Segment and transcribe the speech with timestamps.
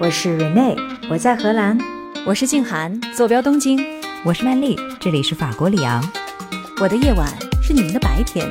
[0.00, 0.78] 我是 Rene，
[1.10, 1.76] 我在荷兰。
[2.24, 3.78] 我是静涵，坐标东京。
[4.24, 6.02] 我是曼丽，这里是法国里昂。
[6.80, 7.28] 我的夜晚
[7.62, 8.48] 是你们的白天，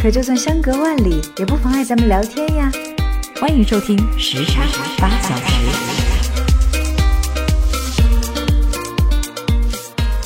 [0.00, 2.72] 可就算相隔万里，也不妨碍咱们聊天呀。
[3.38, 4.62] 欢迎收听时差
[4.98, 5.68] 八小时。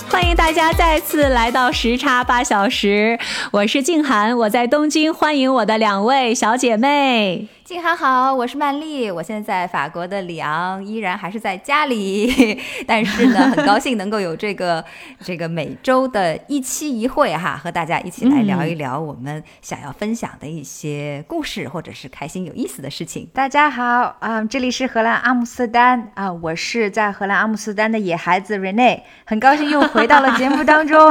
[0.08, 3.18] 欢迎大家再次来到时差八小时，
[3.50, 7.48] 我是静涵，我在东京，欢迎我的两位小姐妹。
[7.70, 14.84] 静涵好，我是曼丽，我现在在法国的里昂，依然还是在家里， 但是呢，很高兴能够有这个
[15.22, 23.28] 这个每周的一期一会哈，和大家一起来聊一聊我们想要分享的一些故事，或者是开心有意思的事情。
[23.32, 31.08] 大家好啊，这里是荷兰阿姆斯特丹啊，我是在荷兰阿姆斯特丹的野孩子 Rene，很高兴又回到了节目当中。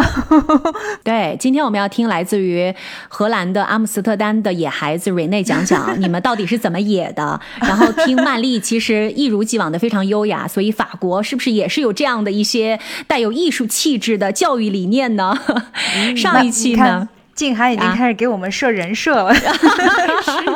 [1.05, 2.75] 对，今天我们要听来自于
[3.07, 6.48] 荷兰的阿姆斯特丹的野孩子 Rene 讲讲你们到底。
[6.49, 7.39] 是怎么野的？
[7.61, 10.47] 然后听曼丽，其实一如既往的非常优雅。
[10.47, 15.37] 所以法国是不是也是有这样的一些带有艺术气质的教育理念呢？
[16.17, 17.07] 上一期呢？
[17.39, 19.41] 静涵已经开始给我们设人设了， 是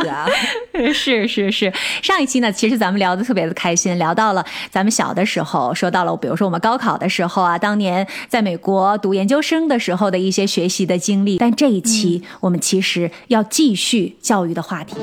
[0.10, 0.28] 啊，
[0.94, 1.72] 是是是。
[2.02, 11.38] 上一期呢，其实咱们聊的特别的开心，聊到了咱们小的时候，说到了比如说我们高考的时候啊，当年在美国读研究生的时候的一些学习的经历。
[11.38, 14.98] 但这一期我们其实要继续教育的话题。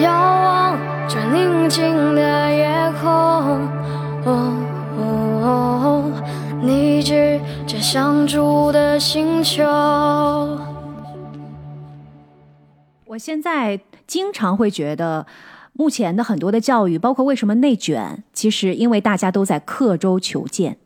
[0.00, 0.78] 遥望
[1.08, 2.68] 着宁静的夜
[3.00, 3.66] 空，
[6.60, 9.64] 你指着相住的星球。
[13.06, 15.26] 我现在经常会觉得，
[15.72, 20.78] 目前的很多的教育，包括为什么内卷，其实因为大家都在刻舟求剑。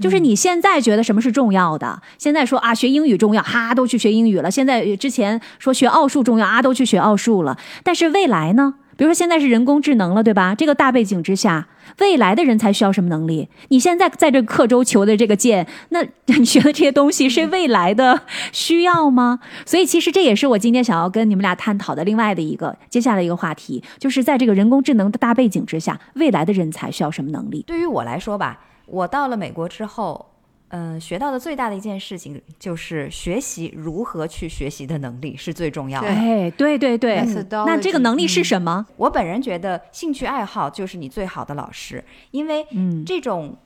[0.00, 2.02] 就是你现在觉得什么是重要的？
[2.18, 4.50] 现在说啊，学英语重要，哈，都去学英语了。
[4.50, 7.56] 现在之前说学奥数重要，啊，都去学奥数了。
[7.84, 8.74] 但是未来呢？
[8.96, 10.54] 比如说现在是人工智能了，对吧？
[10.54, 13.48] 这个大背景之下，未来的人才需要什么能力？
[13.68, 19.40] 你现在在这刻舟求的这个剑，那 你学的这些东西是未来的需要吗？
[19.64, 27.62] 所以其实这也是我今天想要跟你们俩探讨的另外的一个接下来一个话题，就是在这个人工智能的大背景之下，未来的人才需要什么能力？
[27.66, 30.26] 对于我来说吧，我到了美国之后。
[30.68, 36.08] 嗯，学到的最大的一件事情就是学习如何去学习的能力是最重要的。
[36.08, 38.86] 哎，对对对，那这个能力是什么？
[38.96, 42.66] 我本人觉得兴趣爱好就是你最好的老师，因为
[43.04, 43.56] 这种。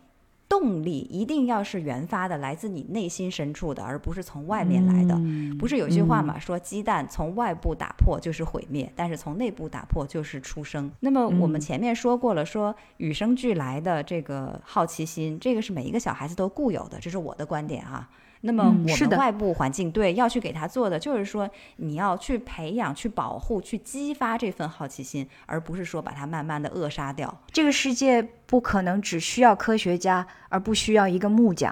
[0.50, 5.16] 动力一定要是原发的，来自你内心深处的，而不是从外面来的。
[5.56, 10.90] 不是有句话嘛，说鸡蛋从外部打破就是毁灭，但是从内部打破就是出生。
[10.98, 18.10] 那么我们前面说过了，说与生俱来的这个好奇心，这个是每一个小孩子都固有的，这是我的观点啊。
[18.42, 27.38] 那么我们外部环境对要去给他做的，就是说你要去培养、去保护、去激发这份好奇心，而不是说把它慢慢的扼杀掉。
[27.50, 31.70] 这个世界不可能只需要科学家，而不需要一个木匠；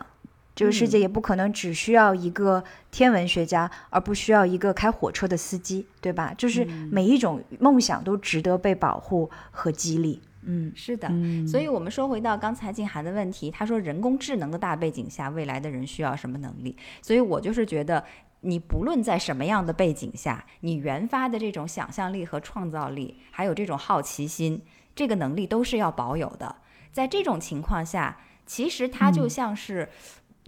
[0.54, 6.34] 这个世界也不可能只需要一个天文学家，而不需要一个开火车的司机，对吧？
[6.36, 10.20] 就是每一种梦想都值得被保护和激励。
[10.50, 11.06] 嗯，是的，
[11.46, 16.74] 所以，我们说回到刚才静涵的问题，他说人工智能的大背景下，未来的人需要什么能力？
[17.02, 18.02] 所以我就是觉得，
[18.40, 24.62] 你不论在什么样的背景下，你原发的这种想象力和创造力，还有这种好奇心，
[24.94, 26.56] 这个能力都是要保有的。
[26.92, 29.86] 在这种情况下，其实它就像是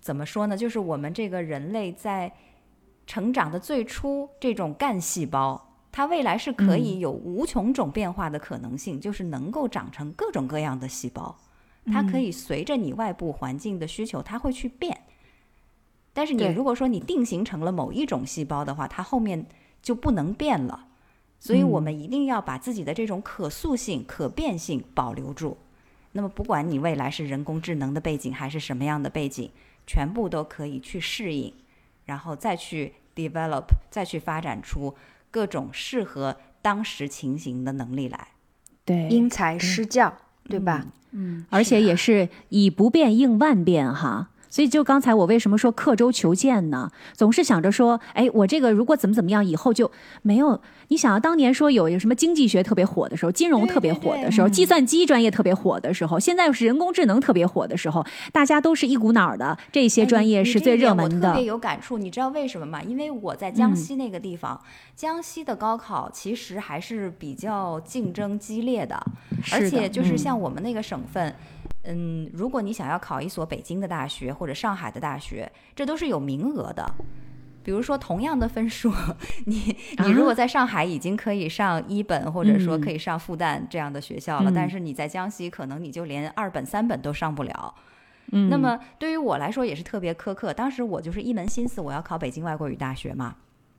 [0.01, 0.57] 怎么说呢？
[0.57, 2.33] 就是我们这个人类在
[3.07, 5.70] 成长的最初这种干细胞。
[5.93, 11.37] 它未来是可以有无穷种变化的可能性，就是能够长成各种各样的细胞。
[11.87, 15.01] 它可以随着你外部环境的需求，它会去变。
[16.13, 19.47] 但是你如果说你定型成了某一种细胞的话，它后面
[19.83, 20.87] 就不能变了。
[21.39, 25.57] 所以我们一定要把自己的这种可塑性、可变性保留住。
[26.13, 29.51] 那么不管你未来是人工智能的背景还是什么样的背景，
[29.87, 31.55] 全部都可以去适应，
[32.05, 34.95] 然后再去 develop，再去发展出。
[35.31, 38.29] 各种适合当时情形的能力来，
[38.85, 40.17] 对，因材施教，
[40.49, 40.87] 对吧？
[41.13, 44.30] 嗯，而且也是以不变应万变，哈。
[44.51, 46.91] 所以，就刚才我为什么说刻舟求剑呢？
[47.15, 49.91] 总是想着说，哎，我这个如果怎么怎么样，以后就
[50.23, 50.61] 没有。
[50.89, 61.29] 你想要当年说有有什么经济学特别火的时候，金融特别火的时候，计算机专业特别火的时候，现在又是人工智能特别火的时候，大家都是一股脑儿的，这些专业是最热门的。
[61.29, 62.83] 我特别有感触，你知道为什么吗？
[62.83, 64.61] 因为我在江西那个地方，
[64.97, 69.01] 江西的高考其实还是比较竞争激烈的，
[69.53, 71.29] 而且就是像我们那个省份。
[71.29, 71.70] 嗯，
[72.33, 76.85] 如果你想要考一所北京的大学或者上海的大学，这都是有名额的。
[77.63, 78.91] 比如说同样的分数，
[79.45, 87.75] 你你如果在上海已经可以上一本，或者说可以上复旦这样的学校了，但是你在江西可能你就连二本三本都上不了。
[88.33, 90.55] 嗯，那么对于我来说也是特别苛刻。
[90.55, 93.37] 当时我就是一门心思我要考北京外国语大学嘛，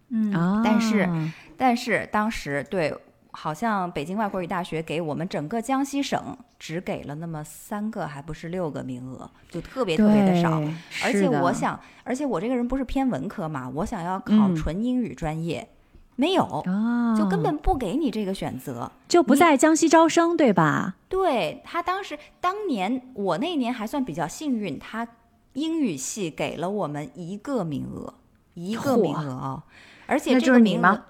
[0.10, 1.10] 嗯啊，但是
[1.58, 2.94] 但是当时对，
[3.32, 10.62] 好像北京外国语大学给我们整个江西省只给了那么三个，还不是六个名额，就特别特别的少。
[11.04, 15.68] 而且我想，而且我这个人不是偏文科嘛，我想要考嗯纯英语专业，
[16.16, 18.92] 没有，啊，就根本不给你这个选择。
[19.08, 20.96] 就不在江西招生，对吧？
[21.08, 25.08] 对他当时当年我那年还算比较幸运，他
[25.54, 28.14] 英语系给了我们一个名额，
[28.54, 29.64] 一个名额哦，
[30.06, 31.02] 而且那这个名额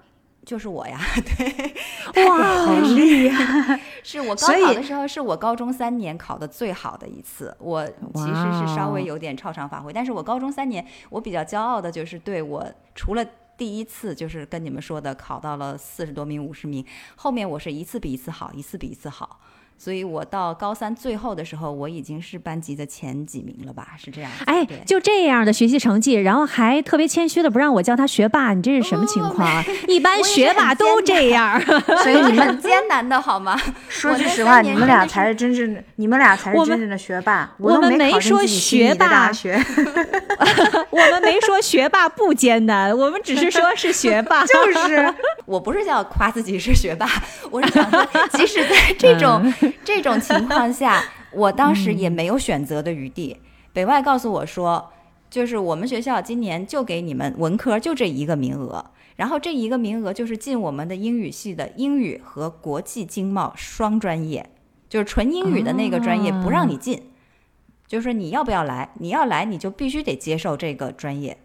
[0.44, 0.98] 就是我呀，
[2.14, 3.80] 对，哇， 好厉 害！
[4.02, 13.24] 是我高考的时候是我高中三年考的最好的一次，我其实是稍微有点超常发挥，但是我高中三年我比较骄傲的就是对我除了。
[13.54, 16.84] 第一次就是跟你们说的，考到了四十多名、五十名，
[17.14, 19.38] 后面我是一次比一次好，一次比一次好，
[19.82, 23.88] 所以我到高三最后的时候，我已经是班级的前几名了吧？
[23.98, 24.44] 是这样子。
[24.46, 29.64] 哎，就这样的学习成绩，然后还特别谦虚的不让我叫他学霸，你这是什么情况啊？
[29.88, 31.60] 一般学霸都这样。
[32.04, 33.60] 所以你们很艰难的好吗？
[33.88, 37.52] 说句实话，你们俩才是真正的，你们俩才是真正的学霸。
[37.58, 39.60] 我们没说学霸大学，
[40.90, 44.44] 我们没说学霸不艰难，我们只是说是学霸。
[44.46, 45.12] 就是
[45.44, 47.08] 我不是叫夸自己是学霸，
[47.50, 49.52] 我是想说，即使在这种、
[49.84, 51.02] 这种情况下，
[51.32, 53.36] 我当时也没有选择的余地。
[53.72, 54.92] 北外告诉我说，
[55.30, 58.84] 就是我们学校今年就给你们文科就这一个名额，
[59.16, 64.50] 然后这一个名额就是进我们的英语系的英语和国际经贸双专业，
[64.88, 67.02] 就是纯英语的那个专业不让你进，
[67.86, 71.38] 就是说你要不要来，你要来你就必须得接受这个专业。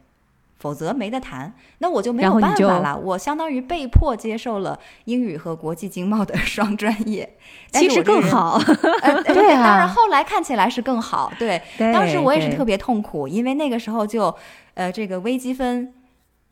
[0.59, 2.97] 否则没得谈，那我就没有办法了。
[2.97, 7.37] 我相当于被迫接受了英语和国际经贸的 双专业，
[7.73, 8.01] 其实。
[8.07, 8.57] 更好。
[9.01, 11.31] 呃，对啊当然后来看起来是更好。
[11.37, 14.33] 对，对当时我也是特别痛苦，因为那个时候就，
[14.75, 15.93] 呃，这个微积分、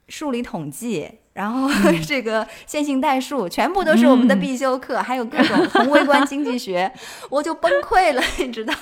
[0.09, 1.69] 数理统计，然后
[2.05, 6.91] 这个线性代数，全部都是我们的嗯必修课，还有各种宏微观经济学，
[7.29, 8.73] 我就崩溃了，你知道？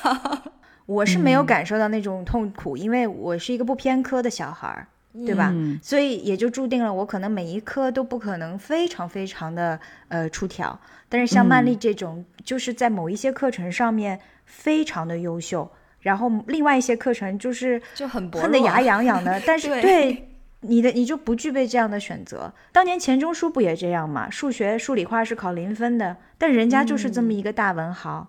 [0.86, 4.88] 我是没有嗯感受到那种痛苦，因为我是一个不偏科的小孩儿，
[5.26, 5.52] 对吧？
[5.54, 10.78] 嗯所以也就注定了我可能每一科都不可能非常非常的呃出挑。
[11.08, 15.70] 但是像曼丽这种，就是在某一些课程上面非常的优秀，
[16.02, 20.30] 然后另外一些课程就是就很薄恨得牙痒痒的，但是 对对
[20.62, 22.52] 你的你就不具备这样的选择。
[22.72, 24.30] 当年钱钟书不也这样吗？
[24.30, 28.28] 数学、数理化是考零分的，但人家就是这么一个大文豪。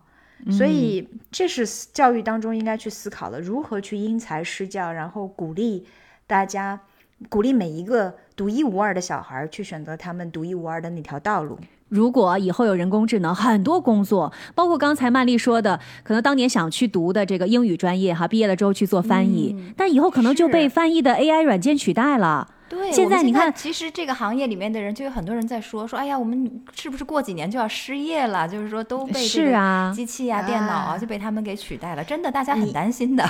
[0.51, 5.87] 所以这是教育当中应该去思考的，如何去因材施教，然后鼓励
[6.27, 6.81] 大家，
[7.29, 11.59] 鼓励每一个独一无二的小孩儿去选择他们独一无二的那条道路。
[11.89, 22.49] 如果以后有人工智能，很多工作，包括刚才曼丽说的，可能当年想去读的这个英语专业，哈，毕业了之后去做翻译，但以后可能就被翻译的 AI 软件取代了。
[22.69, 28.49] 对，现在你看其实这个行业里面的人就有很多人在说说，哎呀，我们是不是过几年就要失业了？
[28.49, 32.03] 就是说都被是啊机器啊、电脑啊啊就被他们给取代了。
[32.03, 33.25] 真的，大家很担心的。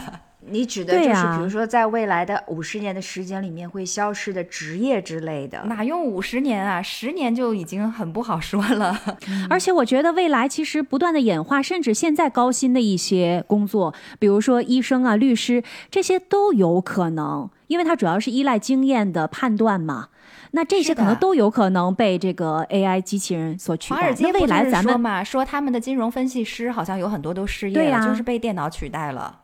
[0.47, 5.63] 你指的就是，比如说在未来的五十年的时间里面会消失的职业之类的。
[5.65, 6.83] 哪用五十年啊？
[6.83, 8.99] 十年就已经很不好说了。
[9.49, 20.09] 而且我觉得未来其实不断的演化，甚至现在高薪的一些工作，比如说医生啊、律师，这些都有可能，因为它主要是依赖经验的判断嘛。
[20.53, 23.97] 那这些可能都有可能被这个 AI 机器人所取代。
[23.97, 29.41] 华尔街未来咱们说嘛，说他们的金融分析师好像有很多都失业了，就是被电脑取代了。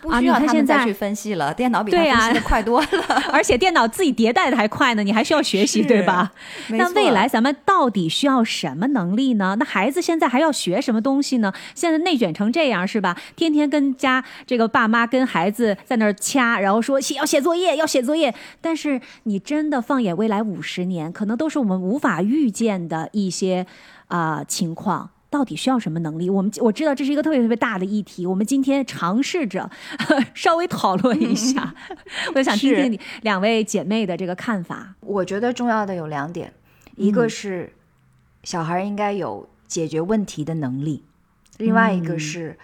[0.00, 3.22] 不啊需要他们再去分析了，电脑比他对呀分析的快多了。
[3.32, 6.30] 而且电脑自己迭代的还快呢，你还需要学习，对吧？
[6.68, 9.56] 那未来咱们到底需要什么能力呢？
[9.58, 11.52] 那孩子现在还要学什么东西呢？
[11.74, 13.16] 现在内卷成这样是吧？
[13.34, 18.34] 天天跟家这个爸妈跟孩子在那儿掐，然后说写要写作业，要写作业。
[18.60, 23.66] 但是你真的放眼未来五十年，可能都是我们无法预见的一些
[24.08, 25.10] 啊、情况。
[25.36, 26.30] 到底需要什么能力？
[26.30, 29.70] 我们我知道这是一个特别特别大的议题，我们今天尝试着
[30.32, 31.74] 稍微讨论一下。
[32.34, 34.94] 我想听听你两位姐妹的这个看法。
[35.00, 36.50] 我觉得重要的有两点，
[36.96, 37.70] 一个是
[38.44, 41.04] 小孩应该有解决问题的能力，
[41.58, 42.58] 另外一个是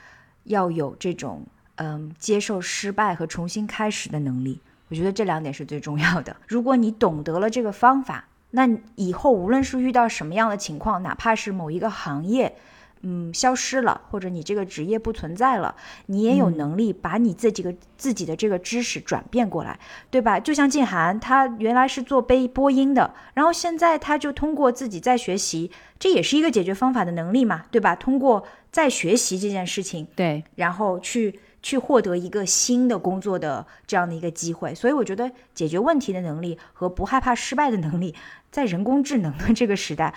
[0.45, 4.59] 要有这种嗯接受失败和重新开始的能力。
[4.89, 6.35] 我觉得这两点是最重要的。
[6.49, 12.55] 如果你懂得了这个方法，那以后无论是遇到什么样的情况，哪怕是某一个行业
[13.03, 15.75] 嗯消失了，或者你这个职业不存在了，
[16.07, 19.79] 你也有能力把你自己个自己的这个知识转变过来，
[20.11, 20.39] 对吧？
[20.39, 27.97] 就像静涵，她原来是做背播音的，然后现在她就通过自己在学习，这也是一个解决方法的能力嘛，对吧？
[27.97, 38.15] 通过在学习这件事情，对，然后去去获得一个新的工作的这样的一个机会，所以我觉得解决问题的能力和不害怕失败的能力，
[38.51, 40.13] 在人工智能的这个时代，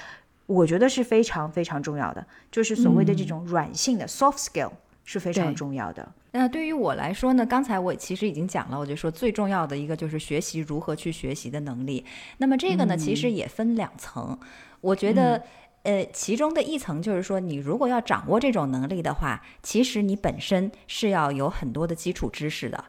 [0.47, 4.71] 我觉得是非常非常重要的，就是所谓的这种软性的 soft skill
[5.03, 6.11] 是非常重要的。
[6.31, 12.03] 那对于我来说呢，刚才我其实已经讲了，我就说最重要的一个就是学习如何去学习的能力。
[12.39, 14.37] 那么这个呢，其实也分两层，
[14.81, 15.43] 我觉得。
[15.85, 22.83] 呃，其中的一层就是说，你如果要掌握这种能力的话，其实你本身是要有很多的基础知识的。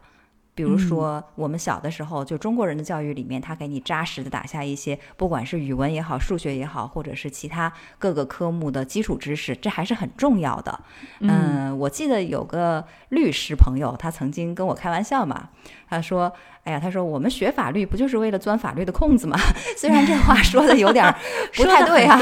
[0.54, 10.80] 比如说，我们小的时候，就中国人的教育里面，他给你扎实的打下一些，不管是语文也好，数学也好，或者是其他各个科目的基础知识，这还是很重要的。
[11.20, 15.50] 嗯，我记得有个律师朋友，他曾经跟我开玩笑嘛，
[15.88, 16.32] 他说
[16.64, 19.38] ：“哎呀，他说我们学法律不就是为了钻法律的空子吗？”
[19.76, 21.14] 虽然这话说的有点儿
[21.54, 22.20] 不太对啊。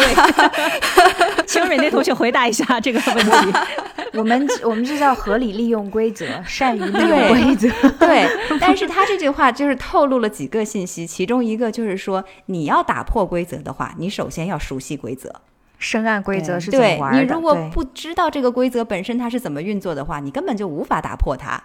[1.47, 3.59] 请蕊那同学回答一下这个问题。
[4.15, 7.69] 我们我们这叫合理利用规则，善于利用规则。
[7.99, 8.29] 对，
[8.61, 15.33] 但是他这句话就是透露了几个信息，其中一个就是说，你要打破规则的话，你首先要熟悉规则。
[15.79, 17.21] 深谙规则是怎么对玩的？
[17.23, 21.61] 你如果对不知道这个规则本身它是怎么运作的话，你根本就无法打破它。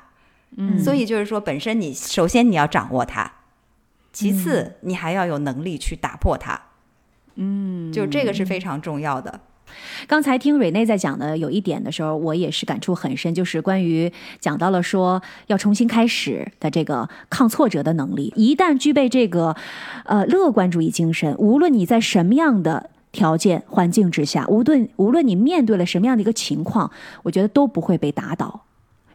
[0.57, 3.31] 嗯所以就是说，本身你首先你要掌握它，
[4.11, 6.59] 其次你还要有能力去打破它。
[7.35, 9.39] 嗯，就这个是非常重要的。
[10.07, 18.33] 刚才听蕊内在讲的有一点的时候，我也是感触很深，就是关于讲到了说要重新开始的这个抗挫折的能力。
[18.35, 19.55] 一旦具备这个
[20.05, 26.91] 呃乐观主义精神，无论你在什么样的条件环境之下，无论无论你面对了什么样的一个情况，
[27.21, 28.65] 我觉得都不会被打倒。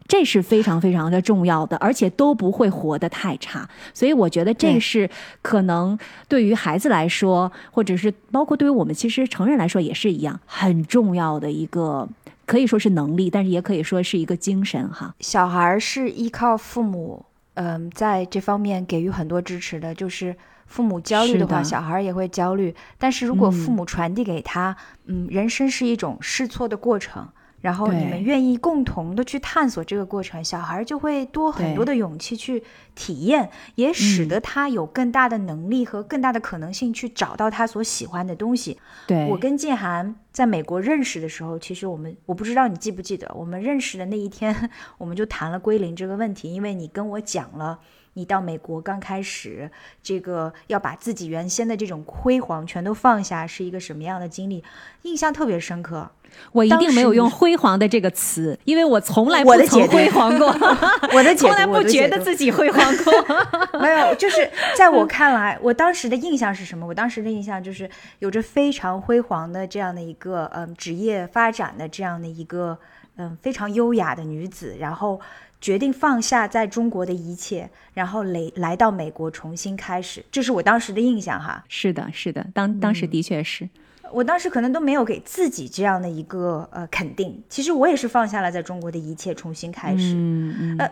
[0.07, 3.67] 这是非常非常的重要的，而且都不会活得太差。
[3.93, 5.09] 所以我觉得这是
[5.41, 5.97] 可能
[6.27, 12.07] 对于孩子来说，或者是包括对于我们其实成人来说也是一样很重要的一个，
[12.45, 15.15] 可以说是能力，但是也可以说是一个精神哈。
[15.21, 19.95] 小孩儿是依靠父母，嗯，在这方面给予很多支持的。
[19.95, 20.35] 就是
[20.67, 22.75] 父母焦虑的话，的小孩儿也会焦虑。
[22.99, 27.27] 但是如果父嗯母传递给他，嗯，人生是一种试错的过程，
[27.65, 38.79] 然后你们愿意共同的去探索这个过程，小孩儿就会多很多的勇气去体验，也使嗯得他有更大的能力和更大的可能性去找到他所喜欢的东西。
[39.07, 44.69] 对，我跟静涵在美国认识的时候，其实我们我不知道你记不记得，我们认识的那一天，
[44.99, 47.79] 我们就谈了归零这个问题，因为你跟我讲了。
[48.17, 49.69] 你到美国刚开始，
[50.01, 54.63] 这个要把自己原先的这种辉煌全都放下，是一个什么样的经历？
[55.01, 56.11] 印象特别深刻。
[56.51, 60.47] 我一定没有用“辉煌”的这个词，因为我从来不曾辉煌过，
[61.13, 63.13] 我的解从来，不觉得自己辉煌过。
[63.79, 66.85] 没有，就是在我看来，我当时的印象是什么？
[66.85, 67.89] 我当时的印象就是
[68.19, 72.77] 有着非常辉煌的这样的一个嗯职业发展的这样的一个
[73.17, 75.19] 嗯非常优雅的女子，然后
[75.59, 81.63] 决定放下在中国的一切，然后来来到美国重新开始，这是我当时的印象哈。
[81.67, 83.67] 是的，是的，当当时的确是。
[84.11, 90.13] 我当时可能都没有给自己这样的一个呃肯定，其实我也是放下了在中国的一切，重新开始。
[90.15, 90.75] 嗯嗯。
[90.79, 90.91] 呃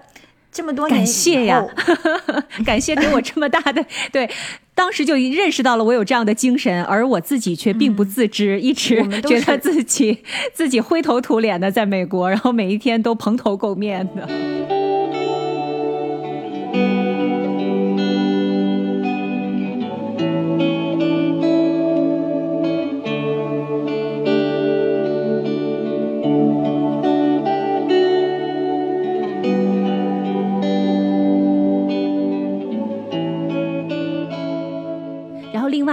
[0.55, 1.65] 这么多年感谢呀
[2.63, 4.29] 感谢给我这么大的 对，
[4.75, 14.29] 当时就认识到了我有这样的精神，而我自己却并不自知，一直觉得自己 自己灰头土脸的在美国，然后每一天都蓬头垢面的。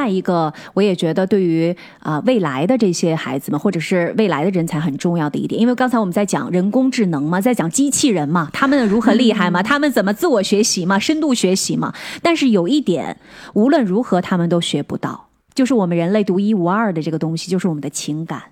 [0.00, 11.92] 外一个，我也觉得对于啊、未来的这些孩子们，或者是未来的人才很重要的一点，因为刚才我们在讲人工智能嘛，在讲机器人嘛，他们如何厉害嘛，他们怎么自我学习嘛，深度学习嘛。
[12.23, 13.19] 但是有一点，
[13.52, 18.42] 无论如何他们都学不到，就是我们人类独一无二的这个东西，就是我们的情感。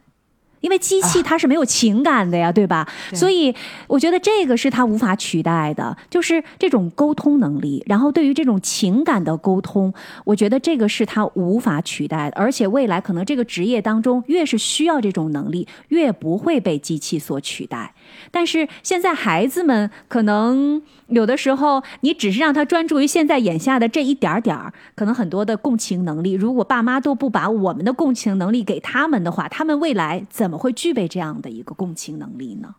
[0.60, 2.86] 因为机器它是没有情感的呀，对吧？
[3.14, 3.54] 所以
[3.86, 7.82] 我觉得这个是它无法取代的，就是这种沟通能力。
[7.86, 9.92] 然后对于这种情感的沟通，
[10.24, 12.36] 我觉得这个是它无法取代的。
[12.36, 17.94] 而且未来可能这个职业当中，越是需要这种能力，越不会被机器所取代。
[18.32, 32.74] 但是现在孩子们可能有的时候，你只是让他专注于现在眼下的这一点儿点儿，可能很多的共情能力，如果爸妈都不把我们的共情能力给他们的话，他们未来怎怎么会具备这样的一个共情能力呢？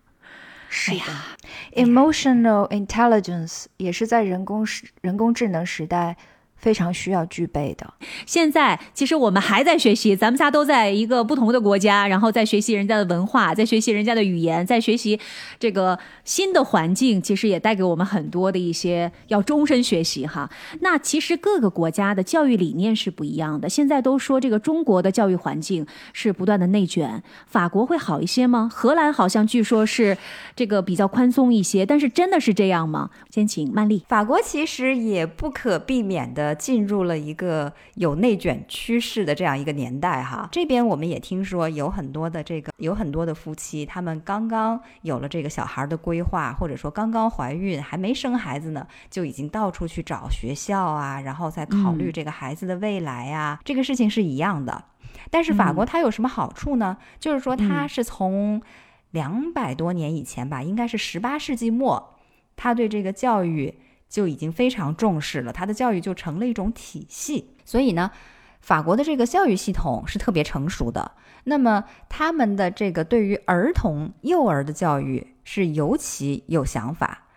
[0.69, 1.13] 是的
[1.75, 6.17] ，emotional intelligence 也是在人工时人工智能时代。
[6.60, 7.94] 非常需要具备的。
[8.25, 15.20] 现在其实我们还在学习，咱们仨都在一个不同的国家，然后在学习人家的文化，在学习人家的语言，在学习
[15.58, 20.50] 这个新的环境，其实也带给我们很多的一些要终身学习哈。
[20.82, 23.70] 那其实各个国家的教育理念是不一样的。
[23.70, 28.70] 现在都说这个中国的教育环境是不断的内卷，法国会好一些吗？
[28.72, 30.18] 荷兰好像据说是
[30.56, 33.10] 这个比较宽松一些，但是真的是这样吗？
[33.30, 34.04] 先请曼丽。
[34.10, 36.49] 法国其实也不可避免的。
[36.56, 54.86] 进入了一个有内卷趋势的这样一个年代哈，这边我们也听说有很多的这个有很多的夫妻，他们刚刚有了这个小孩的规划，或者说刚刚怀孕还没生孩子呢，就已经到处去找学校啊，然后再考虑这个孩子的未来啊，这个事情是一样的。
[55.29, 56.98] 但是法国它有什么好处呢？
[57.20, 58.62] 就是说它是从
[59.12, 62.15] 两百多年以前吧，应该是十八世纪末，
[62.56, 63.79] 它对这个教育。
[64.10, 67.56] 就已经非常重视了，他的教育就成了一种体系。
[67.63, 68.12] 所以呢，
[68.60, 71.12] 法国的这个教育系统是特别成熟的。
[71.46, 77.28] 那么他们的这个对于儿童、幼儿的教育是尤其有想法。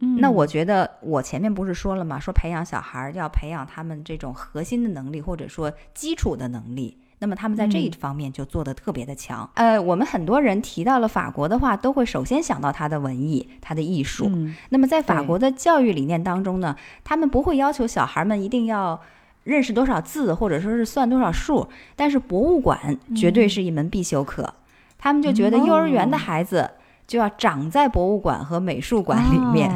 [0.00, 2.18] 嗯，那我觉得我前面不是说了吗？
[2.18, 6.98] 说培养小孩要培养他们这种核心的能力，或者说基础的能力。
[7.20, 9.48] 那么他们在这一方面就做得特别的强。
[9.54, 14.30] 呃，我们很多人提到了法国的话，都会首先想到它的文艺、它的艺术。
[14.68, 19.00] 那么在法国的教育理念当中呢，他们不会要求小孩们一定要
[19.44, 24.54] 认识多少字，或者说是算多少数，但是博物馆绝对是一门必修课。
[24.98, 26.70] 他们就觉得幼儿园的孩子
[27.08, 29.72] 就要长在博物馆和美术馆里面。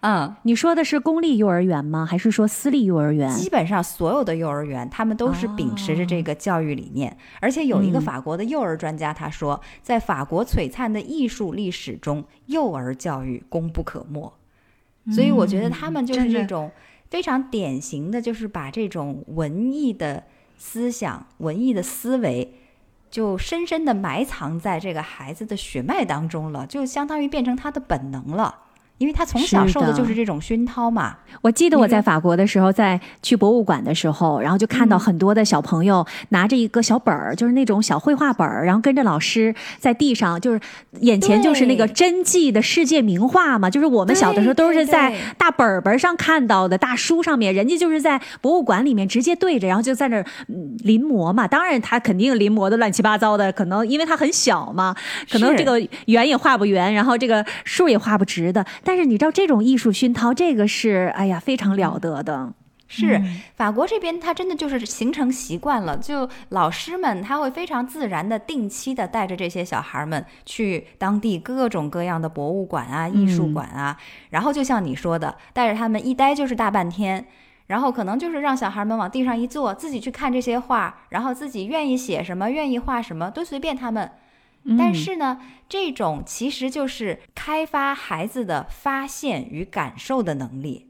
[0.00, 2.06] 嗯，你说的是公立幼儿园吗？
[2.06, 3.30] 还是说私立幼儿园？
[3.30, 7.16] 基本上所有的幼儿园，他们都是秉持着这个教育理念。
[7.40, 14.32] 而且有一个法国的幼儿专家，他说，在法国璀璨的艺术历史中，幼儿教育功不可没。
[15.12, 16.70] 所以我觉得他们就是这种
[17.10, 20.24] 非常典型的，就是把这种文艺的
[20.56, 22.54] 思想、文艺的思维，
[23.14, 28.63] 就深深的埋藏在这个孩子的血脉当中了，就相当于变成他的本能了。
[28.98, 31.16] 因为他从小受的就是这种熏陶嘛。
[31.42, 40.60] 我记得我在法国的时候，在去博物馆的时候，然后就看到很多的小朋友拿着一个小本儿，就是那种小绘画本儿，然后跟着老师在地上，就是
[41.00, 43.68] 眼前就是那个真迹的世界名画嘛。
[43.68, 50.24] 就是我们小的时候都是在大本本上看到的，大书上面，人家就是在博物馆里面直接对着，然后就在那儿
[50.84, 51.48] 临摹嘛。
[51.48, 54.94] 当然他肯定临摹的乱七八糟的，可能因为他很小嘛，
[55.30, 58.64] 可能这个圆也画不圆，然后这个竖也画不直的。
[58.84, 62.52] 但是你知道这种艺术熏陶，这个是哎呀非常了得的。
[62.86, 63.20] 是
[63.56, 73.96] 法国这边，他真的就是形成习惯了，就老师们他会非常自然的、定期的带着这些小孩们去当地各种各样的博物馆啊、艺术馆啊，
[74.30, 77.26] 然后就像你说的，带着他们一待就是大半天，
[77.66, 84.08] 然后可能就是让小孩们往地上一坐，自己去看这些画，然后自己愿意写什么、愿意画什么都随便他们。
[84.78, 90.88] 但是呢，这种其实就是开发孩子的发现与感受的能力，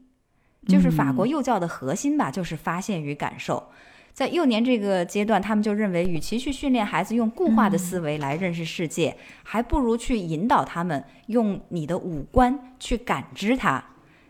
[0.65, 3.71] 就是法国幼教的核心吧，就是发现与感受。
[4.13, 13.83] 在幼年这个阶段，他们就认为，与其去训练孩子用固化的思维来认识世界，还不如去引导他们用你的五官去感知它。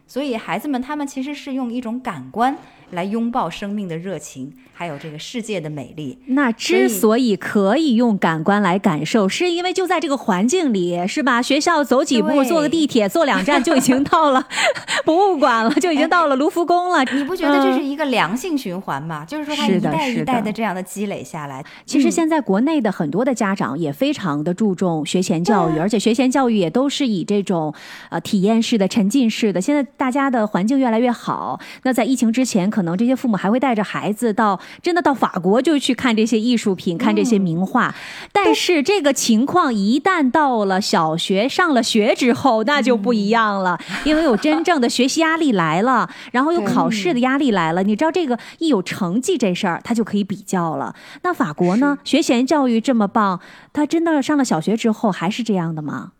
[0.08, 2.58] 所以，孩子们他们其实是用一种感官。
[2.96, 6.18] 来拥抱生命的热情，还有这个世界的美丽。
[6.28, 11.40] 那之所以可以用感官来感受，是因为就在这个环境里，是吧？
[11.42, 14.48] 学校走几步，坐个地铁，坐两站就已经到了
[15.06, 17.04] 博物馆了， 就已经到了卢浮宫了。
[17.14, 19.24] 你不觉得这是一个良性循环吗？
[19.26, 21.64] 就是说，它一代一代的这样的积累下来。
[21.86, 27.74] 其实现在国内的很多的家长也非常的注重学前教育，而且学前教育也都是以这种
[28.10, 29.62] 呃体验式的、沉浸式的。
[29.62, 32.70] 现在大家的环境越来越好，那在疫情之前。
[32.76, 37.96] 可能这些父母还会带着孩子到真的到法国就去看这些艺术品，看这些名画。
[38.34, 47.82] 但是这个情况一旦到了小学上了学之后，那就不一样了， 因为有真正的学习压力来了，然后有考试的压力来了。
[47.84, 50.94] 你知道这个一有成绩这事儿，他就可以比较了。
[51.22, 51.98] 那法国呢？
[52.04, 53.40] 学前教育这么棒，
[53.72, 56.12] 他真的上了小学之后还是这样的吗？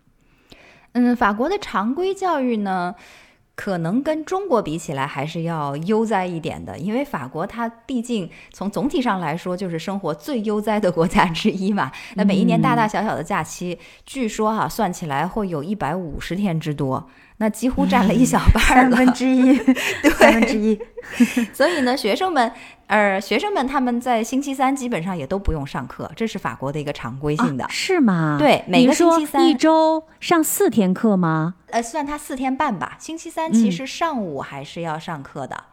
[0.94, 2.96] 嗯，法国的常规教育呢？
[3.56, 11.92] 可能跟中国比起来还是要悠哉一点的，因为法国它毕竟从总体上来说就是生活最悠哉的国家之一嘛。
[12.16, 17.10] 那每一年大大小小的假期，据说哈算起来会有一百五十天之多。
[17.38, 18.98] 那几乎占了一小半三了。
[18.98, 19.56] 分之一，
[20.18, 20.80] 三分之一。
[21.54, 22.52] 所以呢，学生们，
[22.88, 27.64] 呃，学生们他们在星期三基本上也都不用上课，这是法国的一个常规性的。
[27.66, 28.38] 啊是吗？
[28.40, 31.56] 对每个星期三一周上四天课吗？
[31.72, 32.96] 呃，算他四天半吧。
[33.00, 35.64] 星期三嗯其实上午还是要上课的，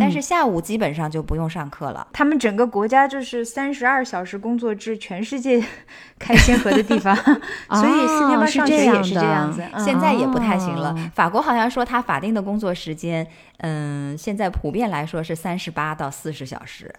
[0.00, 2.06] 但是下午基本上就不用上课了。
[2.12, 5.62] 他们整个国家就是三十二小时工作制，全世界
[6.18, 7.14] 开先河的地方，
[7.70, 9.62] 所以四天哦班上学也是这样的是这样子。
[9.72, 10.90] 嗯现在也不太行了。
[10.90, 13.26] 哦法国好像说他法定的工作时间，
[13.58, 16.94] 嗯，现在普遍来说是三十八到四十小时。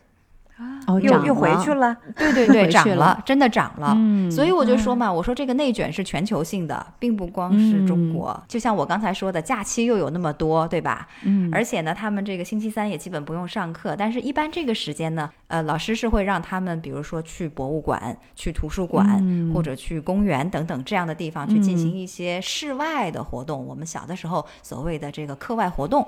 [0.88, 3.94] 哦，又又回去了， 对对对， 涨了真的涨了。
[3.96, 8.30] 嗯所以我就说嘛，我说这个内卷是全球性的，并不光是中国。
[8.32, 11.08] 嗯就像我刚才说的，假期又有那么多，对吧？
[11.24, 23.66] 嗯而且呢，他们这个星期三也基本不用上课，但是一般这个时间呢，呃，老师是会让他们，比如说去博物馆、去图书馆、嗯或者去公园等等这样的地方去进行嗯一些室外的活动。
[23.66, 26.06] 我们小的时候所谓的这个课外活动，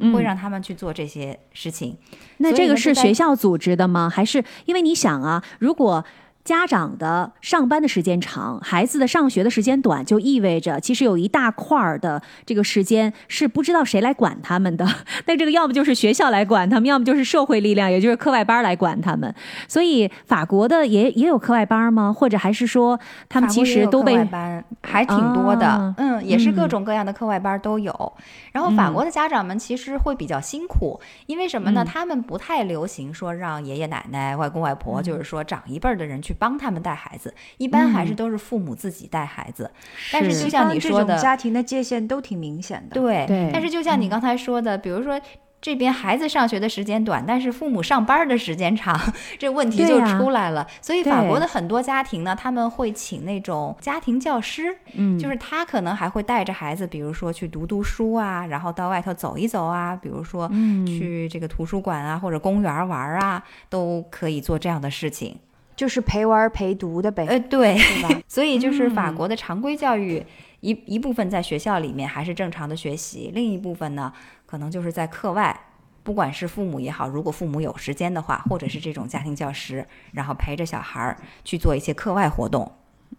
[0.00, 1.96] 嗯会让他们去做这些事情。
[2.38, 4.10] 那这个是学校组织的吗？
[4.10, 6.04] 还是因为你想啊，如果
[6.44, 14.86] 家长的上班的时间长，孩子的上学的时间短，就意味着其实有一大块儿的这个时间是不知道谁来管他们的。
[15.26, 19.32] 那这个要么就是学校来管他们，要么就是社会力量，也就是课外班来管他们。
[19.68, 22.12] 所以法国的也也有课外班吗？
[22.12, 22.98] 或者还是说
[23.28, 28.12] 他们其实都被外班还挺多的，啊嗯，也是各嗯种各样的课外班都有。
[28.52, 31.84] 然后法国的家长们其实会比较辛苦，因为什么呢？
[31.84, 39.70] 嗯他们不太流行说让爷爷奶奶、外公外婆，就是说长一辈儿的人去帮他们带孩子，一般还是嗯都是父母自己带孩子。
[40.12, 43.00] 但是是就像你这说的，种家庭的界限都挺明显的。
[43.00, 45.20] 对，对但是就像你刚才说的，比如说。
[45.62, 48.98] 这边孩子上学的时间短，但是父母上班的时间长，
[49.38, 50.66] 这问题就出来了。
[50.80, 65.36] 所以法国的很多家庭呢，他们会请那种家庭教师，嗯，就是他可能还会带着孩子，比如说去读读书啊，然后到外头走一走啊，比如说嗯去这个图书馆啊或者公园玩啊，都可以做这样的事情。
[65.80, 68.20] 就是陪玩陪读的呗，呃，对，对吧？
[68.28, 70.22] 所以就是法嗯国的常规教育
[70.60, 74.12] 一一部分在学校里面还是正常的学习，另一部分呢，
[74.44, 75.58] 可能就是在课外。
[76.02, 81.16] 不管是父母也好，如果父母有时间的话，或者是这种家庭教师，然后陪着小孩儿
[81.46, 82.70] 去做一些课外活动。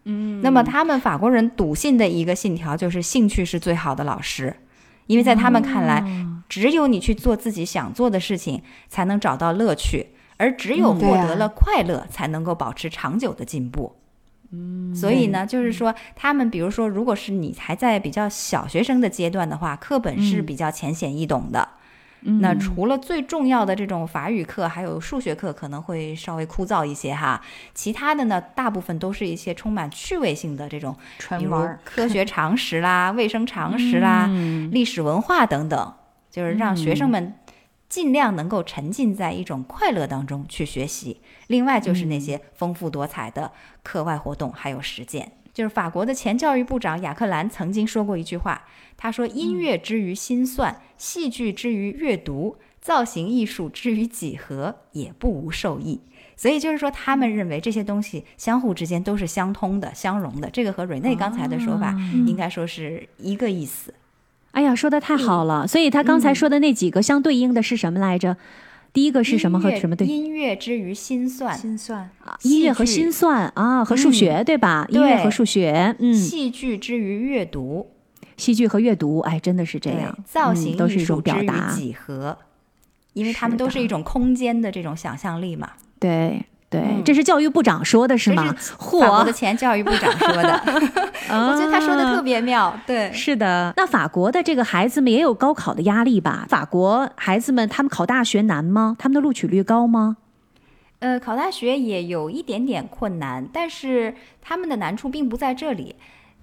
[0.04, 4.56] 嗯，那么他们法国人笃信的一个信条就是兴趣是最好的老师，
[5.08, 6.04] 因为在他们看来，
[6.48, 10.08] 只有你去做自己想做的事情，才能找到乐趣，
[10.42, 13.96] 而只有获得了快乐，才能够保持长久的进步。
[14.52, 21.68] 嗯，所以呢，就是说，他们比如说，如果是你还在比较小学生的阶段的话，课本是嗯比较浅显易懂的。
[22.24, 27.42] 嗯那除了最重要的这种法语课，还有数学课可能会稍微枯燥一些哈。
[27.74, 30.96] 其他的呢，大部分都是一些充满趣味性的这种，
[31.38, 31.56] 比如。
[31.84, 35.94] 科学常识啦、卫生常识啦、 嗯历史文化等等，
[36.30, 37.34] 就是让学生们
[37.92, 41.20] 尽量能够沉浸在一种快乐当中去学习。
[41.48, 43.52] 另外就是那些丰富多彩的
[43.84, 45.34] 课外活动还有实践。
[45.54, 48.64] 就是法国的前教育部长雅克兰曾经说过一句话，
[48.96, 56.00] 他说：“音乐之于心算，戏剧之于阅读，造型艺术之于几何，也不无受益。”
[56.38, 60.50] 所以就是说，他们认为这些东西相互之间都是相通的、相融的。
[60.50, 61.92] 这个和瑞内刚才的说法
[62.26, 63.94] 应该说是一个意思。
[64.52, 65.68] 哎呀，说的太好了。
[65.68, 68.38] 所以他刚才说的那几个相对应的是什么来着？
[68.94, 70.06] 第一个是什么和什么对？
[70.06, 72.10] 音乐之于心算，心算。
[72.26, 74.86] 啊，音乐和心算啊，和数学、对吧？
[74.90, 77.90] 音乐和数学，嗯，戏剧之于阅读，
[78.36, 82.38] 戏剧和阅读，哎，真的是这样，造型嗯、都是艺术一种表之于达，几何，
[83.14, 85.70] 因为他们都是一种空间的这种想象力嘛。
[85.98, 88.56] 对对、嗯这是教育部长说的是吗？
[89.00, 90.62] 法国的前教育部长说的，
[91.30, 92.74] 我觉得他说的特啊别妙。
[92.88, 96.46] 对，是的，那法国的这个孩子们也有高考的压力吧？
[96.48, 98.96] 法国孩子们他们考大学难吗？
[98.98, 100.16] 他们的录取率高吗？
[101.00, 105.96] 呃，考大学也有一点点困难，但是他们的难处并不在这里。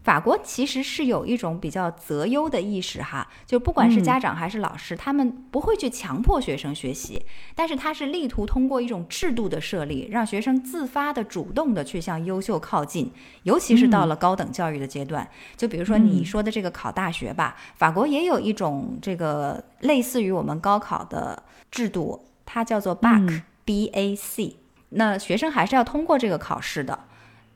[0.08, 7.22] 法国其实是有一种比较择优的意识哈，就不管是嗯家长还是老师，他们不会去强迫学生学习，
[7.54, 15.28] 但是他是力图通过一种制度的设立，让学生自发的、主动的去向优秀靠近，尤其是到了高等教育的阶段。
[15.58, 24.56] 就比如说你说的这个考大学吧，法国也有一种这个类似于我们高考的制度，它叫做 BAC、嗯 B A C。
[24.88, 26.98] 那学生还是要通过这个考试的。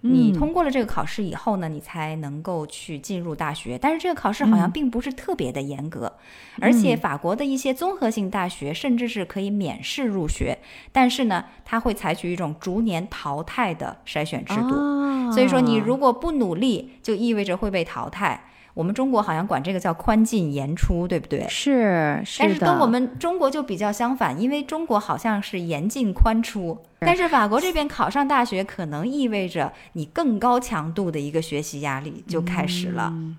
[0.02, 3.78] 你嗯通过了这个考试以后呢，你才能够去进入大学。
[3.78, 6.12] 但是这个考试好像嗯并不是特别的严格，
[6.60, 10.58] 而且法国的一些综合性大学甚至是可以免试入学，
[10.92, 14.74] 但是呢，它会采取一种逐年淘汰的筛选制度。
[14.74, 14.98] 哦
[15.32, 18.51] 所以说，你如果不努力，就意味着会被淘汰。
[18.74, 21.46] 我们中国好像管这个叫宽进严出，对不对？
[21.48, 33.10] 是，但是跟我们中国就比较相反，因为中国好像是严进宽出，但是法国这边考上大学可能意味着你更高强度的一个学习压力就开始了。
[33.12, 33.36] 嗯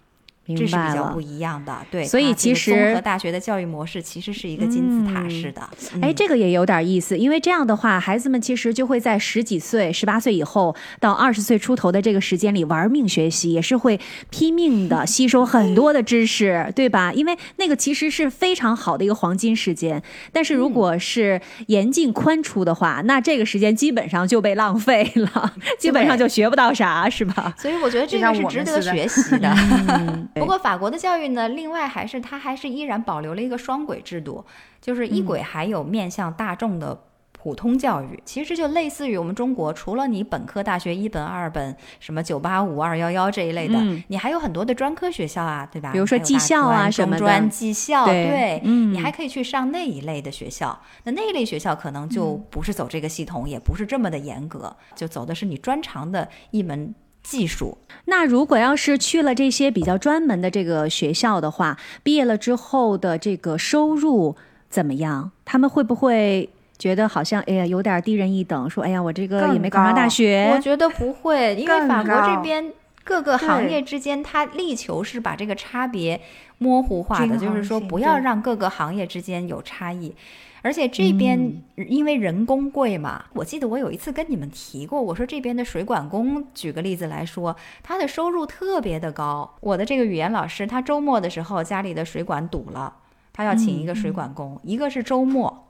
[0.47, 1.23] 这是比较不。
[1.23, 2.03] 一样的，对。
[2.03, 5.61] 所以其实综合大学的教育模式其实是一个金字塔式的。
[6.01, 17.13] 哎，嗯这个也有点意思，因为这样的话，孩子们其实就会在十几岁、十八岁以后到二十岁出头的这个时间里玩命学习，也是会拼命的吸收很多的知识，对吧？
[17.13, 20.03] 因为那个其实是非常好的一个黄金时间。
[20.33, 27.53] 但是如果是严进宽出的话，那这个时间基本上就被浪费了，基本上就学不到啥，是吧？
[27.57, 29.55] 所以我觉得这个是值得学习的。
[30.35, 34.43] 嗯不过法国的教育呢，另外还是它还是依然保留了一个双轨制度，
[34.81, 36.99] 就是一轨还有面向大众的。
[37.35, 45.91] 普通教育其实就类似于我们中国，除了你本科大学一本、二本，什么九八五、二幺幺这一类的，嗯你还有很多的专科学校啊，对吧？
[45.91, 50.79] 比如说技校啊什么专、技校，对对，嗯你还可以去上那一类的学校。
[51.03, 57.77] 那那一类学校可能就不是走这个系统，也不是这么的严格，就走的是你专长的一门技术。
[58.05, 64.35] 那如果要是去了这些比较专门的这个学校的话，毕业了之后的这个收入
[64.69, 65.31] 怎么样？
[65.45, 68.69] 他们会不会觉得好像哎呀有点低人一等？
[68.69, 72.73] 说哎呀我这个也没考上大学我，觉得不会，因为法国这边
[73.05, 76.19] 各个行业之间，它力求是把这个差别
[76.57, 80.13] 模糊化的，就是说不要让各个行业之间有差异。
[80.63, 89.57] 而且这边因为人工贵嘛，我记得我有一次跟你们提过，我说这边的水管工，举个例子来说，他的收入特别的高。
[89.59, 92.95] 我的这个语言老师，他周末的时候家里的水管堵了，
[93.33, 95.67] 他要请一个水管工，一个是周末，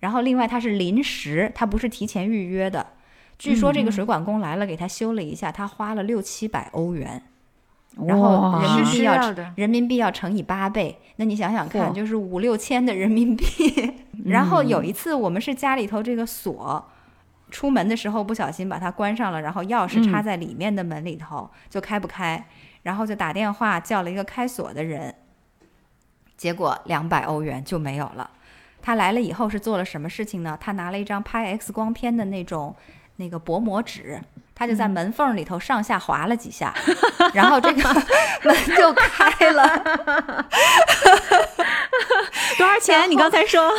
[0.00, 2.86] 然后另外他是临时，他不是提前预约的。
[3.38, 7.22] 据说这个水管工来了，给他修了一下，他花了六七百欧元，
[8.06, 13.44] 然后人民币要要人民币要乘以八倍，那你想想看，就是五六千的人民币。
[14.26, 16.84] 然后有一次我们是家里头这个锁。
[17.50, 22.42] 出门的时候不小心把它关上了，然后钥匙插在里面的门里头、就开不开，
[22.84, 25.14] 然后就打电话叫了一个开锁的人，
[26.34, 28.30] 结果两百欧元就没有了。
[28.80, 30.56] 他来了以后是做了什么事情呢？
[30.58, 32.74] 他拿了一张拍 X 光片的那种
[33.16, 34.18] 那个薄膜纸，
[34.54, 36.74] 他就在门缝里头上下滑了几下，
[37.34, 37.82] 然后这个
[38.44, 39.78] 门就开了，
[42.58, 43.10] 多少钱？
[43.10, 43.72] 你刚才说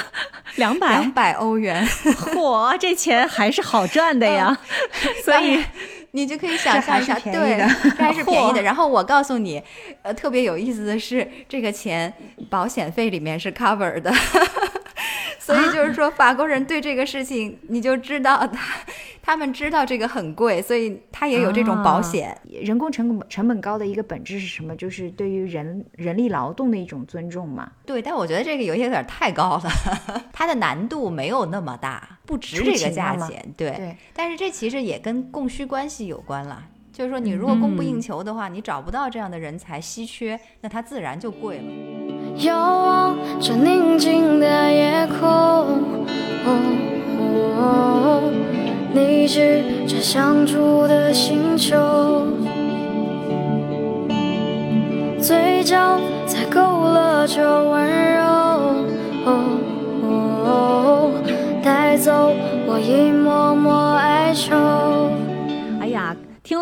[0.55, 1.85] 两百两，百欧元。
[2.33, 4.57] 嚯，这钱还是好赚的呀。
[5.23, 5.63] 所以
[6.11, 7.61] 你就可以想象一下，对
[7.97, 8.61] 还是便宜的。
[8.61, 9.61] 然后我告诉你，
[10.01, 12.13] 呃，特别有意思的是，这个钱
[12.49, 14.13] 保险费里面是 cover 的，
[15.43, 18.79] 所以就是说法国人对这个事情，你就知道他
[19.21, 22.37] 他们知道这个很贵，所以他也有这种保险。
[22.61, 24.73] 人工成本成本高的一个本质是什么？
[24.77, 27.69] 就是对于人人力劳动的一种尊重嘛。
[27.85, 29.69] 对，但我觉得这个有些有点太高了，
[30.31, 33.53] 它的难度没有那么大，不值这个价钱。
[33.57, 36.63] 对，对，但是这其实也跟供需关系有关了。
[36.93, 41.63] 就是说，你如果供不应求的话，你找不到这样的人才稀缺，那它自然就贵了。
[42.37, 45.27] 遥望着宁静的夜空，
[46.45, 48.23] 哦
[48.91, 51.77] 你是这相处的星球，
[55.19, 58.21] 嘴角才勾勒着温柔，
[59.25, 61.11] 哦
[61.63, 62.33] 带走
[62.67, 64.55] 我一抹抹哀愁。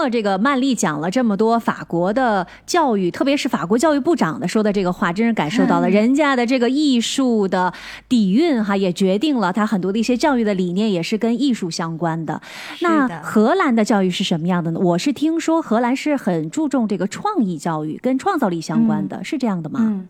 [0.10, 7.74] 这个曼丽讲了这么多法国的教育，特别是法国教育部长的说的这个话，真是感受到了人家的这个艺术的
[8.08, 12.42] 底蕴哈，也决定了他很多的一些教育的理念也是跟艺术相关的。
[12.82, 14.80] 那荷兰的教育是什么样的呢？
[14.80, 19.80] 我是听说荷兰是很注重这个创意教育，跟创造力相关的，是这样的吗？
[19.82, 20.08] 嗯，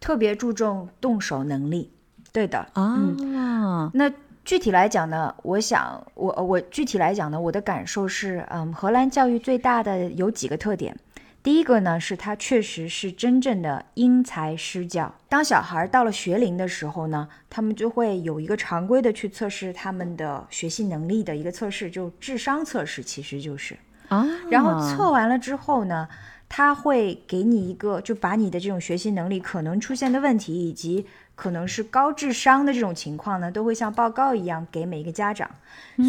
[0.00, 1.90] 特别注重动手能力。
[2.32, 4.10] 对的，啊，那
[4.44, 10.94] 具体来讲呢，我想我我具体来讲呢，我的感受是，嗯，荷兰教育最大的有几个特点。
[11.42, 15.14] 第一个呢，是它确实是真正的因材施教。
[15.28, 23.76] 当小孩到了学龄的时候呢，他们就会有一个常规的去测试他们的学习能力的一个测试，就智商测试，其实就是。
[24.08, 26.06] 啊，然后测完了之后呢，
[26.48, 35.50] 他会给你一个，就把你的这种学习能力可能出现的问题，以及可能是高智商的这种情况呢，都会像报告一样给每一个家长。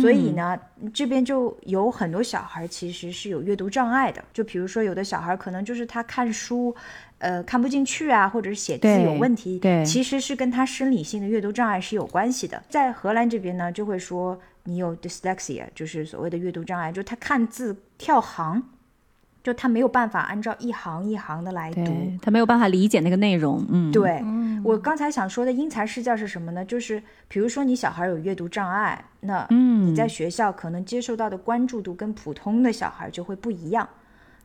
[0.02, 0.58] 所以呢，
[0.94, 6.76] 这边就有很多小孩其实是有阅读障碍的，就比如说有的小孩可能就是他看书。
[7.20, 12.62] 呃，看不进去啊，或者是写字有问题，对其实是跟他生理性的阅读障碍是有关系的。
[12.70, 18.62] 在荷兰这边呢，就会说你有 dyslexia，就是所谓的阅读障碍，就是他看字跳行，
[19.46, 21.86] 就他没有办法按照一行一行的来读。
[22.20, 24.20] 他没有办法理解那个内容，嗯，，对，
[24.64, 26.66] 我刚才想说的因材施教是什么呢？
[26.66, 33.88] 就是比如说你小孩有阅读障碍，那嗯，你在学校可能接受到的关注度跟普通的小孩就会不一样。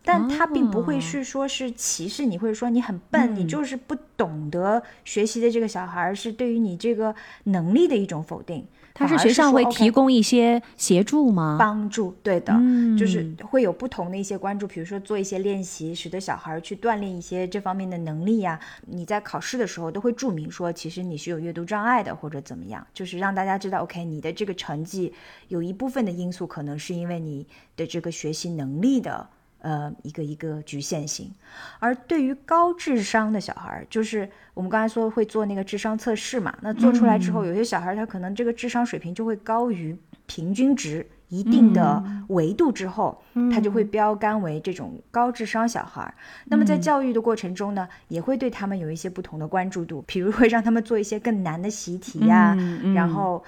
[0.02, 8.66] 但他并不会哦是说是歧视你，或者说你很笨，你就是不懂得学习的这个小孩是对于你这个能力的一种否定。
[8.92, 11.56] 他是学校会提供一些协助吗？
[11.58, 25.12] 帮助，对的，嗯就是会有不同的一些关注，比如说做一些练习，使得小孩儿去锻炼一些这方面的能力呀、你在考试的时候都会注明说，其实你是有阅读障碍的，或者怎么样，就是让大家知道，OK，你的这个成绩
[25.48, 29.28] 有一部分的因素可能是因为你的这个学习能力的。
[29.60, 31.30] 呃，一个一个局限性，
[31.78, 39.96] 而对于高智商的小孩儿，就是我们刚才说会做那个智商测试嘛，那做出来之后，有些小孩儿他可能这个智商水平就会高于
[40.26, 46.14] 平均值一定的维度之后，他就会标杆为这种高智商小孩儿。
[46.46, 52.56] 那么在教育的过程中呢，也会对他们有一些不同的关注度，比如会让他们做一些更难的习题呀、
[52.94, 53.44] 然后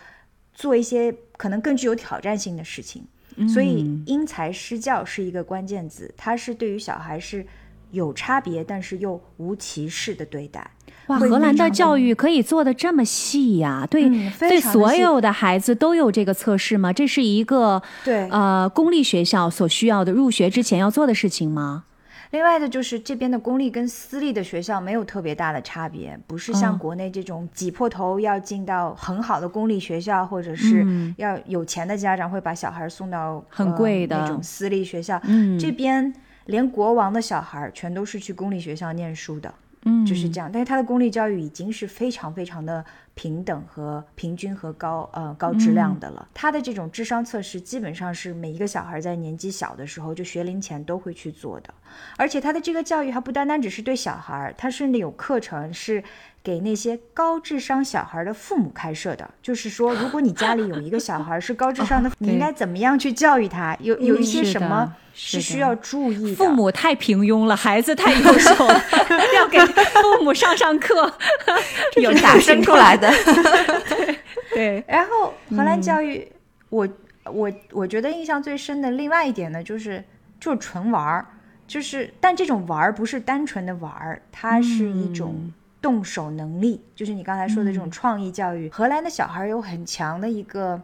[0.52, 3.06] 做一些可能更具有挑战性的事情。
[3.48, 7.46] 所以因材施教是一个关键字，它是对于小孩是
[7.90, 10.70] 有差别，但是又无歧视的对待。
[11.08, 16.92] 哇，荷兰的教育可以做的这么细呀、对、嗯对，所有的孩子都有这个测试吗？
[16.92, 21.84] 这是一个对呃公立学校所需要的入学之前要做的事情吗？
[22.32, 35.20] 另外的就是这边的公立跟私立的学校没有特别大的差别，不是像嗯国内这种挤破头要进到很好的公立学校，或者是嗯要有钱的家长会把小孩送到很贵的呃、那种私立学校。
[35.24, 36.12] 嗯这边
[36.46, 39.54] 连国王的小孩全都是去公立学校念书的。
[39.84, 40.48] 嗯，就是这样。
[40.52, 46.28] 但是他的公立教育已经是非常非常的平等和平均和高呃高质量的了。
[46.34, 51.72] 他的这种智商测试基本上是每一个小孩在年纪小的时候就学龄前都会去做的，
[52.16, 56.02] 而且他的这个教育还不单单只是对小孩，他甚至有课程是。
[56.44, 63.76] 给那些高智商小孩的父母开设的，就是说，如果你家里有一个小孩是高智商的，你应该怎么样去教育他？
[63.78, 66.34] 有有一些什么是需要注意的？
[66.34, 68.82] 父母太平庸了，孩子太优秀了，
[69.36, 71.14] 要给父母上上课，
[72.02, 73.11] 有是打生出来的。
[74.54, 75.82] 对， 然后荷兰嗯。
[75.82, 76.26] 教育，
[76.68, 76.88] 我
[77.24, 80.02] 我我觉得印象最深的另外一点呢，就是
[80.40, 81.26] 就是纯玩儿，
[81.66, 88.68] 就是但这种玩儿不是单纯的玩儿，它是一种嗯动手能力，就是你刚才说的这种创意教育。
[88.70, 90.80] 荷兰的小孩有很强的一个。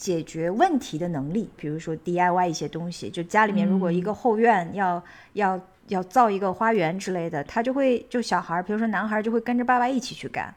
[0.00, 10.54] 解决问题的能力，比如说 DIY 一些东西，就家里面如果一个后院要、要要造一个花园之类的，他就会就小孩儿，比如说男孩儿就会跟着爸爸一起去干，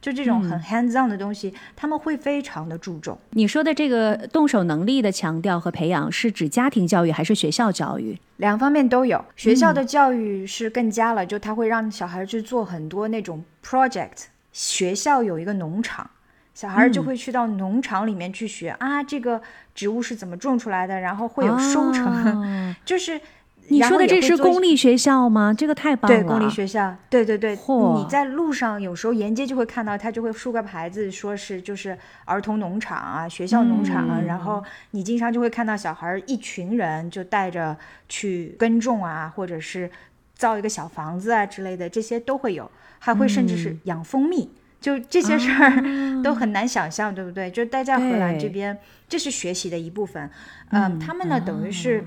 [0.00, 3.18] 就这种很 hands on 的东西，他们会非常的注重。
[3.30, 8.16] 你说的这个动手能力的强调和培养，是指家庭教育还是学校教育？
[8.36, 9.24] 两方面都有。
[9.34, 14.26] 学校的教育是更加了，就他会让小孩去做很多那种 project。
[14.52, 16.08] 学校有一个农场，
[16.54, 19.42] 小孩就会去到农场里面去学、啊，这个
[19.74, 23.20] 植物是怎么种出来的，然后会有收成，哦 就是。
[23.68, 25.54] 你说的这是公立学校吗？
[25.56, 26.16] 这个太棒了。
[26.18, 37.76] 对公立学校，对对对，嚯你在路上有时候沿街就会看到，他就会竖个牌子，说是就是儿童农场啊、学校农场啊，嗯然后你经常就会看到小孩儿一群人就带着
[38.08, 39.90] 去耕种啊，或者是
[40.34, 44.50] 造一个小房子啊之类的，这些都会有，还会甚至嗯是养蜂蜜。
[44.78, 45.82] 就这些事儿
[46.22, 47.50] 都很难想象，对不对？
[47.50, 48.76] 就待在荷兰这边，
[49.08, 50.30] 这是学习的一部分。
[50.70, 52.04] 嗯，他们呢，等于是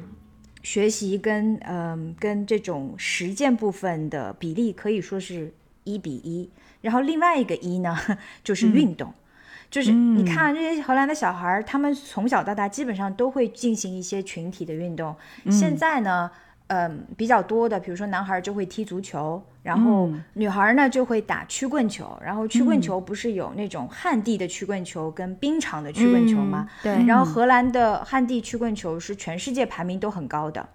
[0.71, 5.51] 学习跟嗯跟这种实践部分的比例可以说是
[5.83, 6.47] 一比一。
[6.81, 7.97] 然后另外一个一呢，
[8.43, 9.11] 就是运动。
[9.71, 15.15] 就是你看这些荷兰的小孩儿，他们从小到大基本上都会进行一些群体的运动。
[15.49, 16.29] 现在呢，
[16.69, 22.17] 嗯，比较多的，比如说男孩儿就会踢足球，然后女孩儿呢就会打曲棍球。
[22.23, 26.69] 然后曲棍球不是有那种旱地的曲棍球跟冰场的曲棍球吗？
[26.83, 30.65] 对然后荷兰的旱地曲棍球是全世界排名都很高的。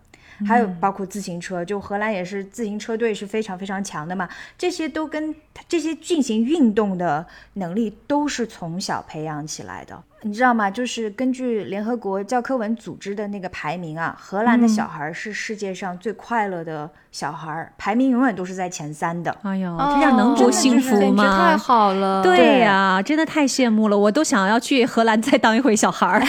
[0.49, 4.29] 还有包括自行车，就荷兰也是自行车队是非常非常强的嘛。
[4.59, 5.33] 这些都跟
[5.69, 10.71] 这些进行运动的能力都是从小培养起来的，你知道吗？
[10.71, 19.33] 就是根据联合国教科文组织的那个排名啊，荷兰的小孩是世界上最快乐的小孩儿，排名永远都是在前三的。
[19.45, 21.57] 哎呦，哦这样能不真的就是幸福简直太吗？
[21.57, 22.21] 好了。
[22.25, 26.21] 对呀、真的太羡慕了，我都想要去荷兰再当一回小孩儿。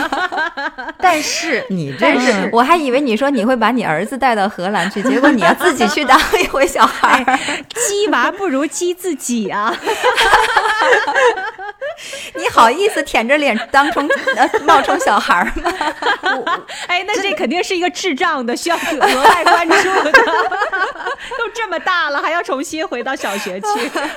[1.00, 7.38] 但是 你但是真是，我还以为你说你会把你儿子带到荷兰去，结果你要自己去当一回小孩儿。
[7.74, 9.74] 鸡娃不如鸡自己啊！
[12.34, 14.06] 你好意思舔着脸当成
[14.36, 15.72] 呃冒充小孩儿吗？
[16.88, 20.12] 哎，那这肯定是一个智障的，需要额外关注的。
[21.38, 23.66] 都这么大了，还要重新回到小学去，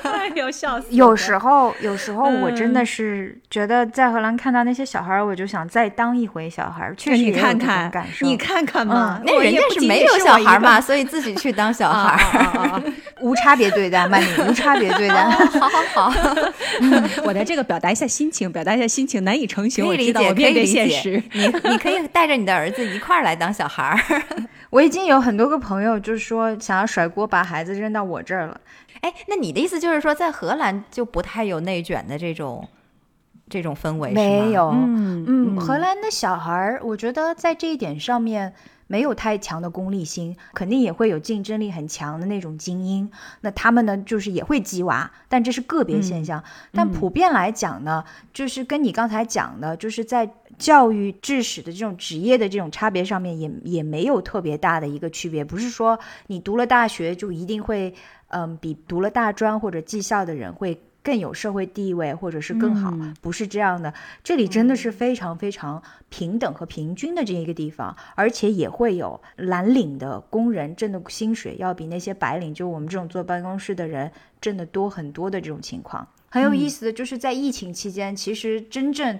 [0.04, 0.88] 哎呦，笑死！
[0.92, 6.96] 有时候，有时候我真的嗯是觉得在荷兰看到那些小孩儿，我就想再当一回小孩儿。
[6.96, 8.26] 确实你也有这种看看感，受。
[8.26, 12.82] 你看看嘛，那人家是没有小孩儿嘛， 所以自己去当小啊孩！
[13.22, 15.24] 无差别对待，曼妮，无差别对待。
[15.24, 16.14] 好好好，
[17.24, 19.86] 我的这个表达一下心情，表达一下心情，难以成型。
[19.86, 21.24] 我理解，我面对可以理解现实。。
[21.34, 24.22] 你你可以带着你的儿子一块儿来当小孩儿。
[24.78, 28.62] 我已经有很多个朋友就是说想要甩锅，把孩子扔到我这儿了。
[29.02, 32.68] 哎，那你的意思就是说，在荷兰就不太有内卷的这种
[33.50, 34.52] 这种氛围，没。
[34.52, 38.54] 有，嗯嗯，荷兰的小孩儿，我觉得在这一点上面
[38.86, 43.10] 没有太强的功利心，肯定也会有竞争力很强的那种精英。
[43.42, 46.44] 那他们呢，就是也会鸡娃，但这是个别现象。
[46.72, 55.44] 但普遍来讲呢，就是跟你刚才讲的，就是在教育致使的这种职业的这种差别上面也，也没有特别大的一个区别。
[55.44, 57.94] 不是说你读了大学就一定会，
[58.28, 60.82] 嗯，比读了大专或者技校的人会。
[61.04, 63.94] 更有社会地位，或者是更好，嗯不是这样的。
[64.26, 76.06] 这里真的是非常非常平等和平均的这一个地方，而且也会有蓝领的工人挣的薪水要比那些白领，就我们这种坐办公室的人挣的多很多的这种情况。
[76.28, 79.18] 很有意思的就是在疫情期间，其实真正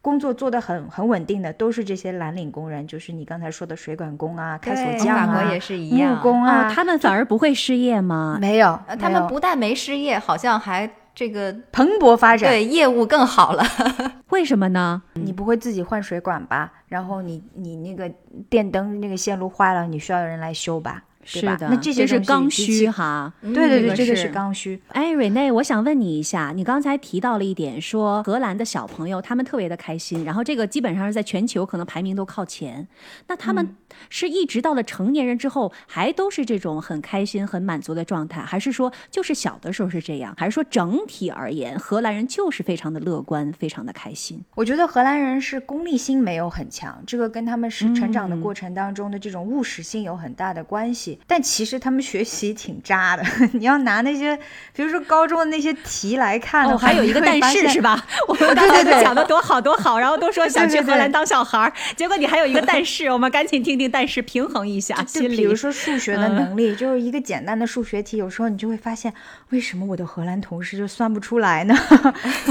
[0.00, 8.38] 工作做得很很稳定的都是这些蓝领工人，就是你刚才说的水管工啊、开锁匠啊、法国也是一样木工啊，哦，他们反而不会失业吗？
[8.40, 12.48] 没有，呃他们不但没失业，好像还这个蓬勃发展。
[12.48, 13.64] 对业务更好了。
[14.30, 15.02] 为什么呢？
[15.14, 16.72] 你不会自己换水管吧？
[16.86, 18.10] 然后你你那个
[18.48, 21.02] 电灯那个线路坏了，你需要人来修吧？
[21.32, 21.56] 对吧？
[21.56, 23.32] 的，那这些是刚需哈。
[23.42, 24.80] 对对对，这个是这个是刚需。
[24.88, 32.86] 哎，瑞内，我想问你一下，你刚才提到了一点，说荷兰的小朋友他们特别的开心，然后这个基本上是在全球可能排名都靠前。
[33.26, 33.76] 那他们
[34.08, 44.42] 是一直到了成年人之后，还都是这种很开心、很满足的状态，还是说就是小的时候是这样，还是说整体而言，荷兰人就是非常的乐观、非常的开心？
[44.54, 51.17] 我觉得荷兰人是功利心没有很强，这个跟他们是成长的过程当中的这种务实性有很大的关系。
[51.26, 54.34] 但其实他们学习挺渣的， 你要拿那些，
[54.74, 57.80] 比如说高中的那些题来看的哦，还有一个但是是？
[57.82, 58.02] 吧？
[58.28, 65.20] 我们刚才都讲的多好多好，然后都说想去荷兰当小孩儿，结果你还有一个但是， 我们赶紧听听但是，平衡一下就。
[65.28, 69.12] 比如说数学的嗯能力，就是一个简单的数学题，有时候你就会发现，
[69.50, 71.74] 为什么我的荷兰同事就算不出来呢？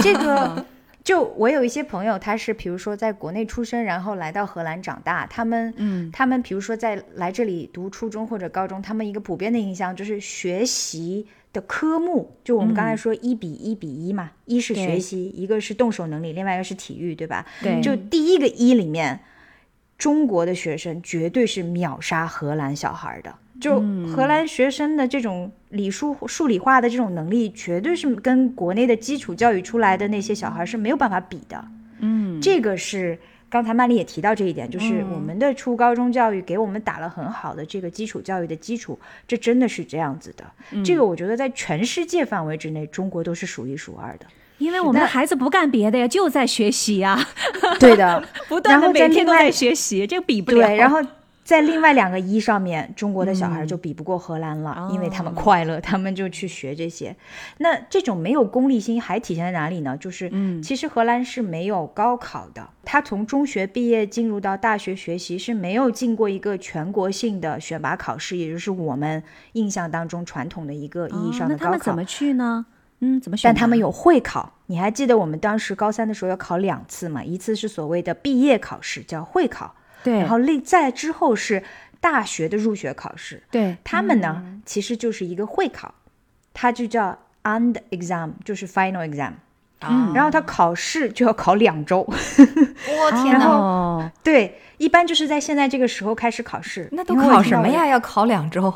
[0.02, 0.66] 这个。
[1.08, 17.46] 就我有一些朋友，他是比如说在国内出生，然后来到荷兰长大，他们，嗯，他们比如说在来这里读初中或者高中，他们一个普遍的印象就是学习的科目，就我们刚才说一比一比一嘛，一是学习，一个是动手能力，另外一个是体育，对吧？
[17.64, 19.18] 对，就第一个一里面，
[19.98, 23.34] 中国的学生绝对是秒杀荷兰小孩的。
[23.60, 31.66] 就荷兰学生的这种理数数理化的这种能力，绝对是跟国内的基础教育出来的那些小孩是没有办法比的。
[31.98, 33.18] 嗯，这个是
[33.50, 40.46] 刚才曼丽也提到这一点，就是我们的初高中教育给我们打了很好的这个基础教育的基础，这真的是这样子的。
[40.84, 44.28] 这个我觉得在全世界范围之内，中国都是数一数二的。
[44.58, 47.20] 因为我们的孩子不干别的呀，就在学习呀，
[47.80, 50.68] 对的， 不断每天都在学习，这个比不了。
[50.68, 50.98] 对，然后
[51.44, 57.16] 在另外两个一上面，中国的小孩就比不过荷兰了，因为他们快乐，他们就去学这些。
[57.60, 59.96] 那这种没有功利心还体现在哪里呢？
[59.96, 71.66] 就是，嗯其实荷兰是没有高考的，他从中学毕业进入到大学学习是没有经过一个全国性的选拔考试，也就是我们印象当中传统的一个意义上的高考。
[71.66, 72.66] 他们怎么去呢？
[73.00, 73.50] 嗯，怎么选？
[73.50, 77.24] 但他们有会考，你还记得我们当时高三的时候要考两次吗？
[77.24, 81.64] 一次是所谓的毕业考试，叫会考，对，然后另再之后是
[82.00, 83.44] 大学的入学考试。
[83.52, 85.94] 对，他们呢，其实就是一个会考，
[86.54, 89.32] 它就叫 and exam，就是 final exam。
[89.82, 96.90] 嗯然后他考试就要考两周， 我天哪，哦，对，一般就是在现在这个时候开始考试。
[96.92, 97.86] 那都考什么呀？
[97.86, 98.74] 要考两周？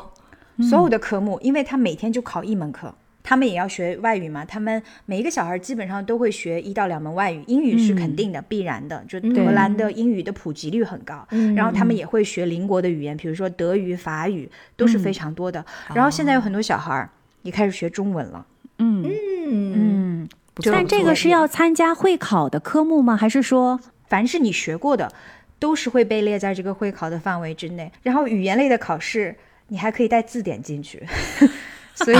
[0.70, 4.44] 所有的科目，因为他每天就考一门课，他们也要学外语嘛。
[4.44, 9.04] 他们每一个小孩基本上都会学一到两门外语，英语是肯定的、必然的。
[9.08, 15.64] 就嗯荷兰的英语的普及率很高，然后他们也会学邻国的语言，比如说德语、法语都是非常多的。
[15.94, 17.08] 然后现在有很多小孩儿
[17.42, 18.46] 也开始学中文了，
[18.78, 20.28] 嗯，嗯，嗯，
[20.64, 23.16] 但这个是要参加会考的科目吗？
[23.16, 25.12] 还是说，凡是你学过的，
[25.58, 27.90] 都是会被列在这个会考的范围之内。
[28.02, 29.34] 然后语言类的考试，
[29.68, 31.02] 你还可以带字典进去。
[31.94, 32.16] 所以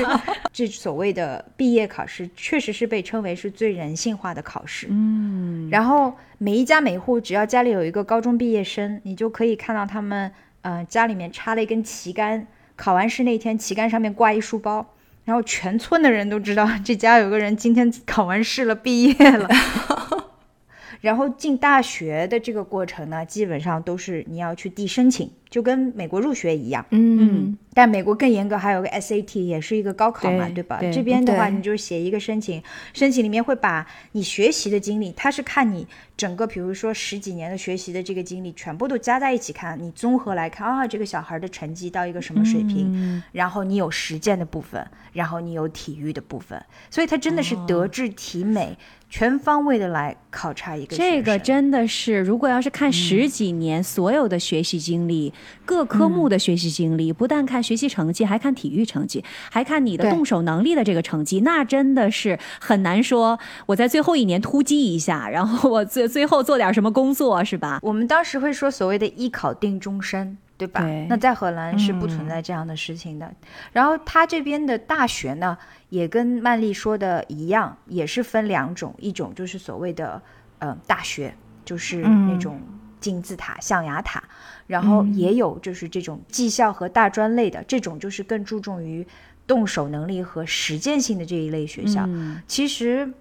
[0.52, 4.86] 这所谓的毕业考试，确实是被称为是最人性化的考试。
[4.90, 10.30] 嗯，然后每一家每户，只要家里有一个高中毕业生，你就可以看到他们，
[10.62, 12.46] 呃，家里面插了一根旗杆，
[12.76, 19.48] 考完试那天旗杆上面挂一书包，然后全村的人都知道这家有个人今天考完试了，毕业了。
[21.02, 26.84] 然后进大学的这个过程呢，基本上都是你要去递申请，就跟美国入学一样。
[26.90, 30.76] 嗯，但美国更严格，还有个 SAT，也是一个高考嘛，对对吧？
[30.78, 48.76] 对这边的话，你就写一个申请，申请里面会把你学习的经历，它是看你整个，比如说十几年的学习的这个经历，全部都加在一起看，你综合来看啊，这个小孩的成绩到一个什么水平，然后你有实践的部分，然后你有体育的部分，所以他真的是德智体美、
[49.08, 55.32] 全方位的来考察一个这个真的是，如果要是看十几年所有的学习经历，
[55.64, 63.38] 各科目的学习经历，不但看学习成绩，还看体育成绩，还看你的动手能力的这个成绩，那真的是很难说。
[63.66, 67.78] 我在最后一年突击一下，然后我最最后做点什么工作，是吧？
[67.82, 70.80] 我们当时会说所谓的“一考定终身”，对吧？
[70.80, 73.32] 对那在荷兰是不存在这样的事情的。
[73.72, 75.56] 然后他这边的大学呢，
[75.88, 80.20] 也跟曼丽说的一样，也是分两种，一种就是所谓的
[80.58, 81.34] 呃大学，
[81.64, 82.60] 就是那种
[83.00, 84.22] 金字塔、象牙塔，
[84.66, 89.06] 然后也有就是这种技校和大专类的，这种就是更注重于
[89.46, 92.04] 动手能力和实践性的这一类学校。
[92.06, 93.12] 嗯其实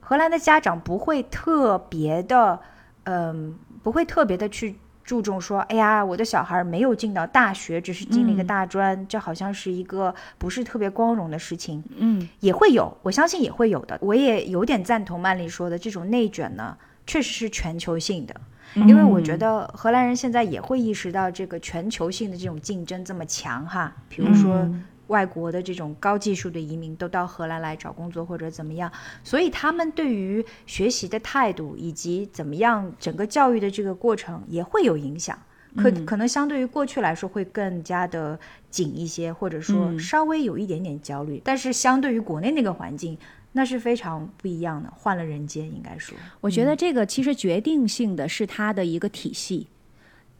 [0.00, 2.58] 荷兰的家长不会特别的，
[3.04, 4.74] 嗯、不会特别的去
[5.04, 11.82] 注重说，哎呀，我的小孩没有进到大学，只是进了一个嗯大专，这好像是一个不是特别光荣的事情。
[11.96, 13.96] 嗯，也会有，我相信也会有的。
[14.00, 16.76] 我也有点赞同曼丽说的，这种内卷呢，
[17.06, 18.34] 确实是全球性的。
[18.74, 24.68] 因为我觉得荷兰人现在也会意识到这个全球性的这种竞争这么强哈，比如说
[25.08, 28.90] 外国的这种高技术的移民都到荷兰来找工作或者怎么样，
[29.22, 35.38] 所以他们对于学习的态度以及怎么样整个教育的这个过程也会有影响。
[35.74, 43.16] 可可能相对于过去来说会更加的紧一些，或者说稍微有一点点焦虑，但是相对于国内那个环境，
[43.52, 46.16] 那是非常不一样的，换了人间，应该说。
[46.40, 49.68] 我觉得这个其实决定性的是它的一个体系。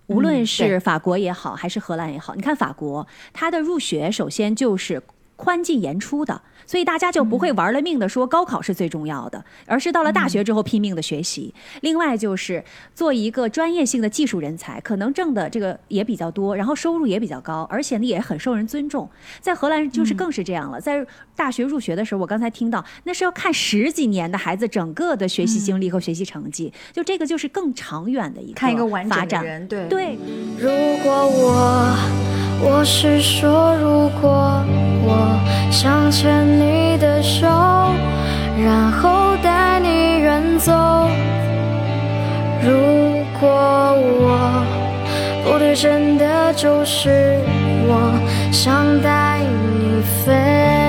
[0.08, 5.02] 无论是法国也好，还是荷兰也好，你看法国，它的入学首先就是
[5.36, 11.54] 宽进严出的，所以大家就不会玩了命的说高考是最重要的，而是到了大学之后拼命的学习。
[11.80, 12.64] 另外就是
[12.94, 19.08] 做一个专业性的技术人才，可能挣的这个也比较多，然后收入也比较高，而且呢也很受人尊重。
[19.40, 21.04] 在荷兰就是更是这样了，在
[21.34, 29.44] 大学入学的时候，我刚才听到那是要看十几年的孩子整个的学习经历和学习成绩，就这个就是更长远的一个看一个完整的发展。
[29.44, 30.18] 人，对对，
[30.58, 30.68] 如
[31.02, 31.96] 果我，
[32.64, 34.62] 我是说，如果
[35.04, 35.31] 我
[35.70, 37.46] 想牵你的手，
[38.62, 40.72] 然后带你远走。
[42.62, 44.64] 如果我
[45.44, 47.38] 不对，真的就是
[47.86, 48.12] 我
[48.52, 50.81] 想带你飞。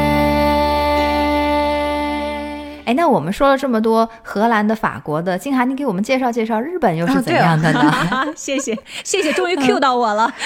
[2.86, 7.80] 哎，那我们说了这么多荷兰的、法国的，静涵，你给我们介绍介绍日本又是怎样的呢？
[7.80, 10.32] 啊， 谢谢谢谢，终于 Q 到我了。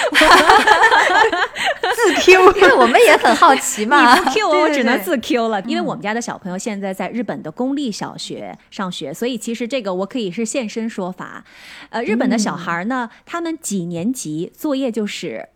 [1.94, 4.14] 自 Q 因为我们也很好奇嘛。
[4.14, 5.60] 你不 Q 我，我只能对自 Q 了。
[5.62, 11.44] 因为我们家的小朋友现在在日本的公立小学上学，所以其实这个我可以是现身说法。
[11.90, 15.48] 呃，日本的小孩呢，他们几年级作业就是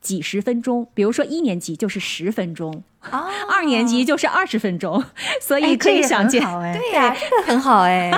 [0.00, 5.02] 几十分钟，比如说一年级就是十分钟，啊， 二年级就是二十分钟，
[5.40, 6.44] 所哎以可以想见。
[6.44, 8.10] 哎， 对呀、这个很好哎。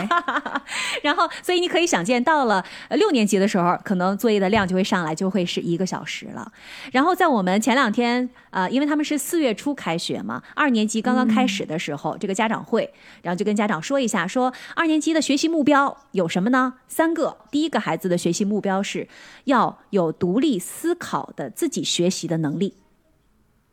[1.02, 6.50] 然后，所以你可以想见，到了呃六年级的时候，可能作业的量就会上来，就会是一个小时了。
[6.92, 12.90] 然后在我们前两天，呃，因为他们是四月初开学嘛，二年级刚刚开始的时候，这个家长会，
[13.22, 16.74] 然后就跟家长说一下，说二年级的学习目标有什么呢？
[16.88, 17.36] 三个。
[17.50, 19.06] 第一个孩子的学习目标是
[19.44, 22.74] 要有独立思考的自己学习的能力。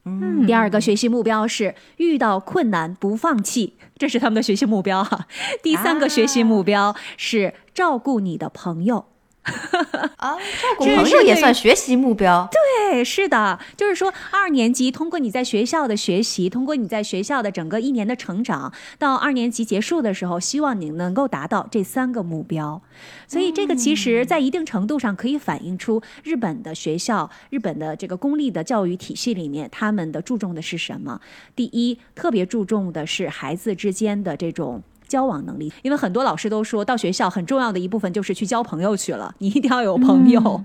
[0.08, 5.28] 嗯第二个学习目标是遇到困难不放弃，这是他们的学习目标哈。
[5.62, 9.06] 第三个学习目标是照顾你的朋友。
[10.20, 10.38] 照
[10.78, 12.48] 顾朋友也算学习目标。
[12.52, 22.82] 对，是的，就是说二年级通过你在学校的学习，通过你在学校的整个一年的成长，到二年级结束的时候，希望你能够达到这三个目标。
[23.28, 31.22] 所以这个其实在一定程度上可以反映出日本的学校、日本的这个公立的教育体系里面，他们的注重的是什么？
[31.56, 34.84] 第一，特别注重的是孩子之间的这种。
[35.08, 40.64] 交往能力，因为很多老师都说到学校很重要的一部分就是去交朋友去了， 你一定要有朋友，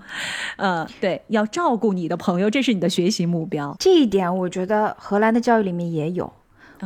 [0.56, 3.76] 呃，对，要照顾你的朋友，这是你的学习目标。
[3.78, 6.32] 这一点我觉得荷兰的教育里面也有。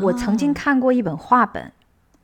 [0.03, 1.73] 我曾经看过一本画本，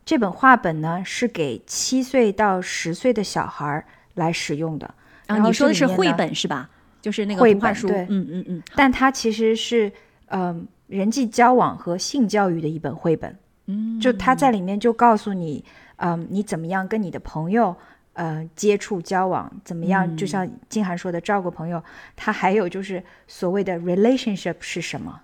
[0.04, 4.94] 这本画本呢是给七岁到十岁的小孩儿来使用的。
[5.26, 6.68] 然后你说的是绘本是吧？
[7.00, 9.90] 就是那个绘图画书，对嗯嗯嗯，但它其实是
[10.26, 13.34] 嗯、人际交往和性教育的一本绘本。
[13.66, 15.64] 嗯，就他在里面就告诉你，
[15.96, 17.74] 嗯、你怎么样跟你的朋友
[18.14, 21.82] 呃接触交往，怎么样，就像金涵说的照顾朋友。
[22.16, 25.20] 他还有就是所谓的 relationship 是什么？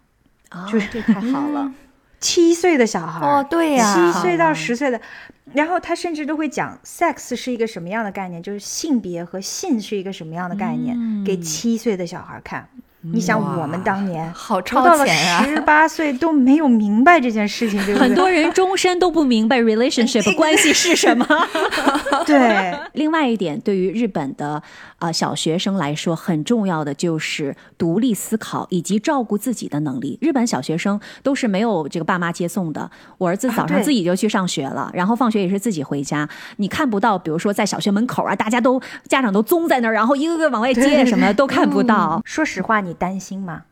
[0.51, 1.73] 啊，这太好了。
[2.21, 5.01] 七岁的小孩儿哦，对呀、七岁到十岁的，
[5.53, 12.69] 然后他甚至都会讲 sex 是一个什么样的概念，就是性别和性是一个什么样的概念，给七岁的小孩看。
[13.03, 15.45] 你想我们当年好都到了超前啊！
[15.45, 18.09] 十八岁都没有明白这件事情，对不对？
[18.09, 21.25] 很多人终身都不明白 relationship 关系是什么。
[22.27, 24.61] 对，另外一点，对于日本的
[24.99, 30.19] 呃小学生来说，很重要的就是独立思考以及照顾自己的能力。
[30.21, 36.29] 日本小学生都是没有这个爸妈接送的，我儿子早上自己就去上学了，然后放学也是自己回家。
[36.57, 42.21] 你看不到，比如说在小学门口啊，大家都家长都宗在那儿，然后一个个往外接什么的 都看不到。
[42.25, 43.63] 说实话，你担心吗？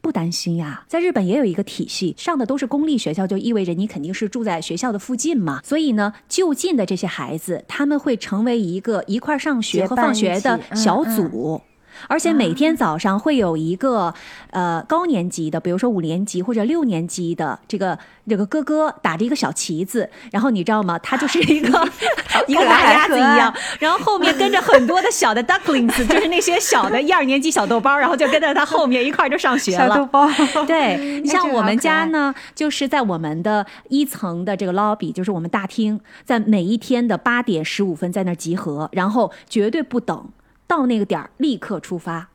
[0.00, 5.60] 不担心呀，在日本也有一个体系，上的都是公立学校，就意味着你肯定是住在学校的附近嘛。
[5.64, 11.60] 所以呢，就近的这些孩子，他们会成为一个一块儿上学和放学的小组。
[12.08, 14.12] 而且每天早上会有一个
[14.50, 20.98] 呃高年级的，比如说五年级或者六年级的这个这个哥哥打着一个小旗子，然后你知道吗？
[20.98, 21.88] 他就是一个
[22.46, 29.88] 一个大鸭子一样，然后后面跟着很多的小的 ducklings， 就是那些小的一二年级小豆包，然后就跟在他后面一块儿就上学了。
[29.88, 30.28] 小豆包，
[30.66, 40.28] 对，你像我们家呢，就是在我们的一层的这个 lobby，就是我们大厅，在每一天的八点十五分在那儿集合，然后绝对不等，
[40.66, 42.33] 到那个点儿立刻出发。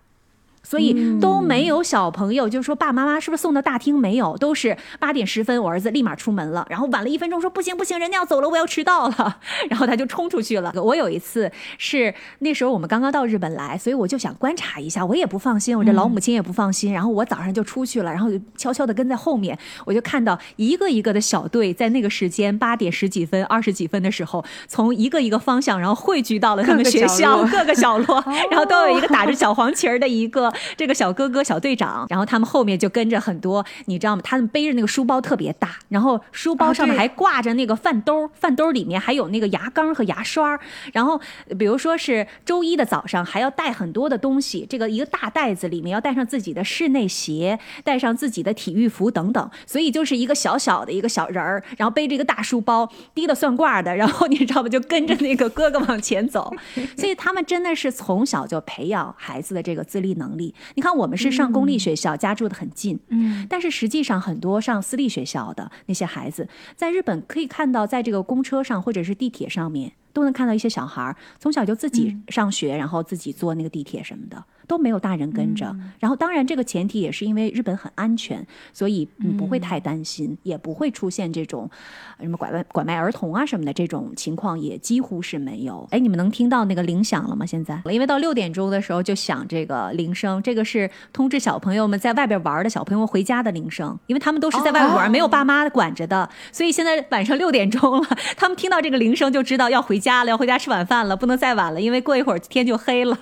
[0.69, 4.37] 所以都没有小朋友，就是说爸爸妈妈是不是送到大厅没有？
[4.37, 10.71] 都是八点十分，我儿子立马出门了，然后晚了一分钟说不行不行，人家要走了，我要迟到了， 然后他就冲出去了。
[10.75, 34.21] 我有一次是那时候我们刚刚到日本来，所以我就想观察一下，我也不放心，我这老母亲也不放心，然后我早上就出去了，然后就悄悄的跟在后面，我就看到一个一个的小队在那个时间八点十几分、二十几分的时候，从一个一个方向，然后汇聚到了他们学校落各个角落， 然后都有一个打着小黄旗儿的一个这个小哥哥、小队长，然后他们后面就跟着很多，你知道吗？
[34.23, 40.59] 他们背着那个书包特别大，然后书包上面还挂着那个饭兜，饭兜里面还有那个牙缸和牙刷，
[40.93, 41.19] 然后
[41.57, 54.69] 比如说是周一的早上还要带很多的东西，这个一个大袋子里面要带上自己的室内鞋，带上自己的体育服等等，所以就是一个小小的一个小人儿，然后背着一个大书包，提了算卦的，然后 你知道吗？
[54.69, 56.53] 就跟着那个哥哥往前走，
[56.97, 60.38] 所以他们真的是从小就培养孩子的这个自立能力。
[60.75, 75.75] 你看，我们是上公立学校，家住的很近，嗯，但是实际上很多上私立学校的那些孩子，在日本可以看到，在这个公车上或者是地铁上面，都能看到一些小孩儿从小就自己上学，然后自己坐那个地铁什么的，都没有大人跟着。
[75.99, 81.69] 然后当然这个前提也是因为日本很安全，所以嗯不会太担心，也不会出现这种
[82.17, 85.85] 呃什么拐卖拐卖儿童啊什么的这种情况，也几乎是没有。
[85.89, 87.45] 哎，你们能听到那个铃响了吗？
[87.45, 98.07] 现在，因为到六点钟的时候就响这个铃声，这个是通知小朋友们在外边玩的小朋友回家的铃声，因为他们都是在外边玩，没有爸妈管着的，所以现在晚上六点钟了，
[98.37, 103.17] 他们听到这个铃声就知道要回家了，要回家吃晚饭了，不能再晚了，因为过一会儿天就黑了。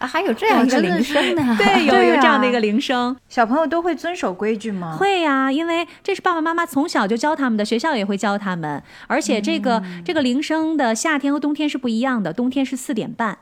[0.00, 1.56] 啊，还有这样一个铃声呢？
[1.60, 3.14] 对，有对有这样的一啊个铃声。
[3.28, 4.96] 小朋友都会遵守规矩吗？
[4.98, 8.82] 会呀、因为这是爸爸妈妈从小就教他们的，学校也会教他们。
[9.06, 13.36] 而且这个、这个铃声的夏天和冬天是不一样的，冬天是四点半，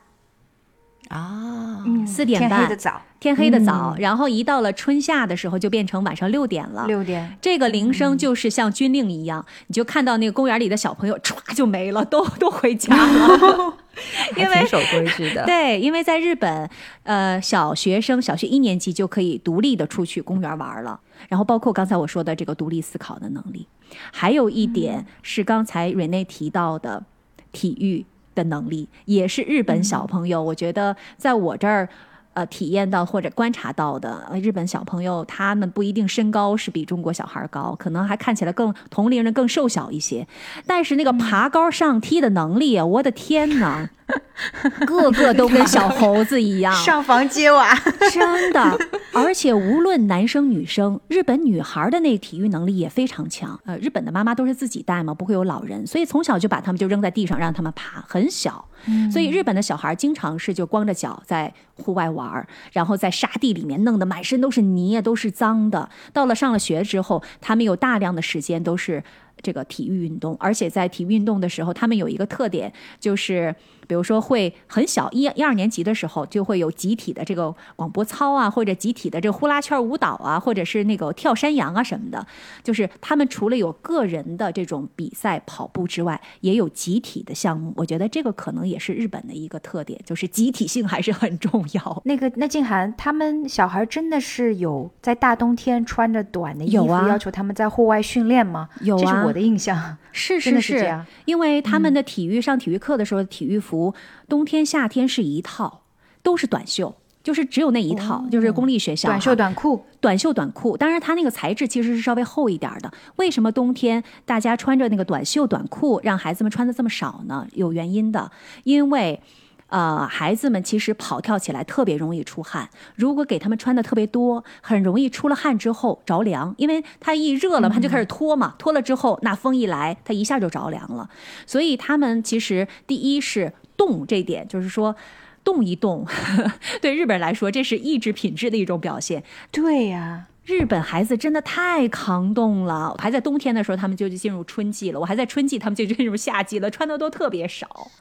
[1.09, 6.85] 啊，四点半天黑的早，天黑的早，然后一到了春夏的时候就变成晚上六点了。
[6.85, 7.35] 六点。
[7.41, 13.73] 这个铃声就是像军令一样，你就看到那个公园里的小朋友歘就没了，都 都回家了。
[14.37, 15.43] 因为还挺守规矩的。
[15.45, 16.69] 对，因为在日本，
[17.03, 20.99] 呃，小学生小学一年级就可以独立的出去公园玩了。
[21.27, 23.67] 然后包括刚才我说的这个独立思考的能力，
[24.11, 27.03] 还有一点是刚才瑞内提到的
[27.51, 28.05] 体育
[28.39, 31.89] 的能力，也是日本小朋友，我觉得在我这儿。
[32.35, 40.25] 呃，体验到或者观察到的，呃日本小朋友他们不一定身高是比中国小孩高，可能还看起来更同龄人更瘦小一些，
[40.65, 43.89] 但是那个爬高上梯的能力啊，我的天哪，
[44.85, 47.73] 个个都跟小猴子一样，上房揭瓦，
[48.11, 48.77] 真的，
[49.13, 53.59] 而且无论男生女生，日本女孩的那体育能力也非常强。
[53.65, 58.65] 呃，日本的妈妈都是自己带嘛，不会有老人，所以从小就把他们就扔在地上让他们爬，很小。
[59.11, 65.89] 所以日本的小孩经常是就光着脚在户外玩儿，然后在沙地里面弄得满身都是泥啊，都是脏的。
[66.13, 69.03] 到了上了学之后，他们有大量的时间都是。
[69.41, 73.53] 这个体育运动，而且在体育运动的时候，他们有一个特点，就是
[73.87, 82.25] 比如说会很小一一二年级的时候，就会有集体的这个广播操啊，或者集体的这个呼啦圈舞蹈啊，或者是那个跳山羊啊什么的。
[82.63, 87.73] 就是他们除了有个人的这种比赛跑步之外，也有集体的项目。
[87.75, 92.01] 我觉得这个可能也是日本的一个特点，就是集体性还是很重要。
[92.05, 98.69] 那个那静涵，他们小孩真的是有在大冬天穿着短的衣服，要求他们在户外训练吗？
[98.81, 99.97] 有啊这是我的印象。
[100.11, 103.93] 是是是这样因为他们的体育、上体育课的时候，体育服
[104.27, 105.81] 冬天夏天是一套，
[106.21, 112.91] 都是短袖，就是只有那一套，就是公立学校短袖短裤，短袖短裤，当然它那个材质其实是稍微厚一点的。
[113.15, 117.47] 为什么冬天大家穿着那个短袖短裤，让孩子们穿的这么少呢？
[117.53, 118.31] 有原因的，
[118.63, 119.21] 因为。
[119.69, 131.09] 呃，孩子们其实跑跳起来特别容易出汗，如果给他们穿的特别多，很容易出了汗之后着凉，因为他一热了嘛，他就开始脱嘛，脱了之后那风一来，他一下就着凉了。
[131.45, 134.95] 所以他们其实第一是动这点，就是说
[135.43, 136.05] 动一动，
[136.81, 139.23] 对日本人来说这是意志品质的一种表现。
[139.51, 147.91] 对呀、日本孩子真的太抗冻了，还在冬天的时候，他们就进入春季了；我还在春季，他们就进入夏季了，穿的都特别少，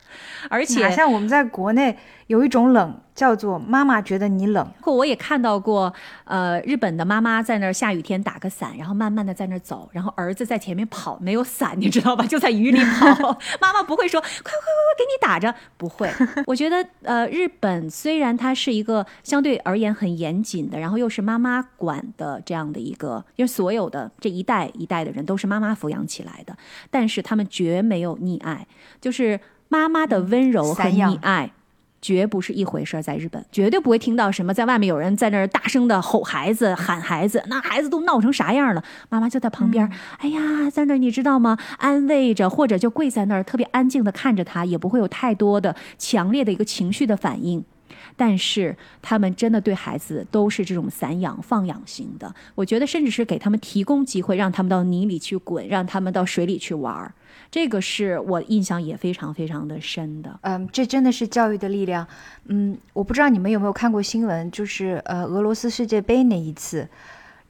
[0.49, 1.95] 而且像我们在国内
[2.29, 5.93] 有一种冷叫做妈妈觉得你冷，我也看到过，
[6.25, 12.25] 呃，日本的妈妈在那儿下雨天打个伞，然后慢慢的在那儿走，然后儿子在前面跑，没有伞，你知道吧？
[12.27, 13.07] 就在雨里跑，
[13.61, 16.09] 妈妈不会说快快快快给你打着，不会。
[16.47, 26.55] 我觉得，呃，日本虽然它是一个相对而言很严谨的，然后又是妈妈管的这样的一个，因为所有的这一代一代的人都是妈妈抚养起来的，
[26.91, 28.67] 但是他们绝没有溺爱，
[29.01, 31.51] 就是妈妈的温柔和溺爱。
[32.01, 38.83] 绝不是一回事儿，在日本绝对不会听到什么在外面有人在那儿大声的吼孩子、喊孩子，那孩子都闹成啥样了？
[39.09, 41.59] 妈妈就在旁边儿，哎呀，在那儿你知道吗？
[41.79, 47.65] 安慰着，或者就跪在那儿，特别安静的看着他，也不会有太多的强烈的一个情绪的反应。
[48.17, 57.13] 但是他们真的对孩子都是这种散养放养型的，我觉得甚至是给他们提供机会，让他们到泥里去滚，让他们到水里去玩儿，
[57.51, 60.39] 这个是我印象也非常非常的深的。
[60.43, 62.07] 嗯，这真的是教育的力量。
[62.45, 66.87] 嗯，我不知道你们有没有看过新闻，就是呃，俄罗斯世界杯那一次，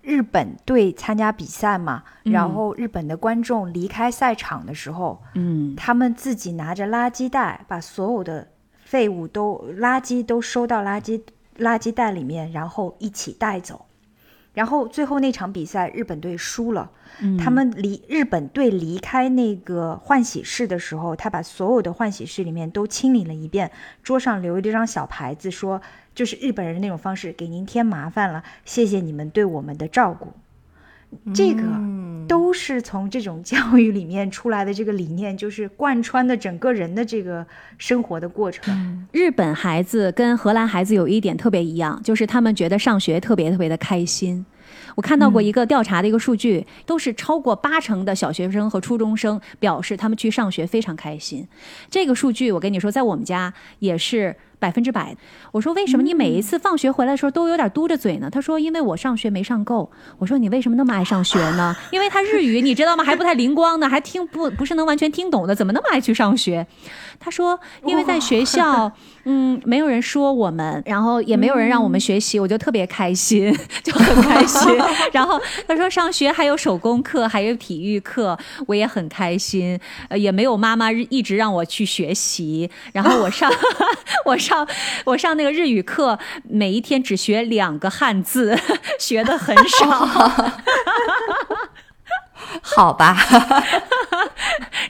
[0.02, 8.46] 日本队参加比赛嘛，然后日本的观众离开赛场的时候，嗯，他们自己拿着垃圾袋，把所有的
[8.84, 11.20] 废物都垃圾都收到垃圾
[11.58, 13.84] 垃圾袋里面，然后一起带走。
[14.58, 16.90] 然后最后那场比赛，日本队输了。
[17.38, 23.70] 他们离日本队离开那个换洗室的时候，他把所有的换洗室里面都清理了一遍，
[24.02, 25.80] 桌上留了一张小牌子，说
[26.12, 30.32] 就是日本人的那种方式，给您添麻烦了，谢谢你们对我们的照顾。
[31.34, 31.62] 这个
[32.26, 37.46] 都是从这种教育里面出来的，这个理念就是贯穿的整个人的这个
[37.78, 39.06] 生活的过程。
[39.12, 44.44] 日本孩子跟荷兰孩子有一点特别一样，就是他们觉得上学特别特别的开心。
[44.94, 51.46] 我看到过一个调查的一个数据，都是超过八成的小学生和初中生表示他们去上学非常开心。
[51.88, 55.16] 这个数据我跟你说，在我们家也是百分之百。
[55.52, 58.28] 我说为什么你每一次放学回来的时候都有点嘟着嘴呢？
[58.30, 59.90] 他说因为我上学没上够。
[60.18, 61.76] 我说你为什么那么爱上学呢？
[61.90, 63.04] 因为他日语你知道吗？
[63.04, 66.66] 还不太灵光呢，还听不不是能完全听懂的，怎么那么爱去上学？
[67.20, 68.92] 他说因为在学校，
[69.24, 73.52] 嗯，没有人说我们，然后也没有人让我们学习，我就特别开心，
[73.82, 74.76] 就很开心。
[75.12, 79.78] 然后他说上学还有手工课，还有体育课，我也很开心。
[80.08, 82.70] 呃，也没有妈妈一直让我去学习。
[82.92, 83.50] 然后我上
[84.24, 84.66] 我上 上
[85.04, 86.18] 我上那个日语课，
[86.48, 88.58] 每一天只学两个汉字，
[88.98, 90.08] 学的很少。
[92.62, 93.14] 好吧，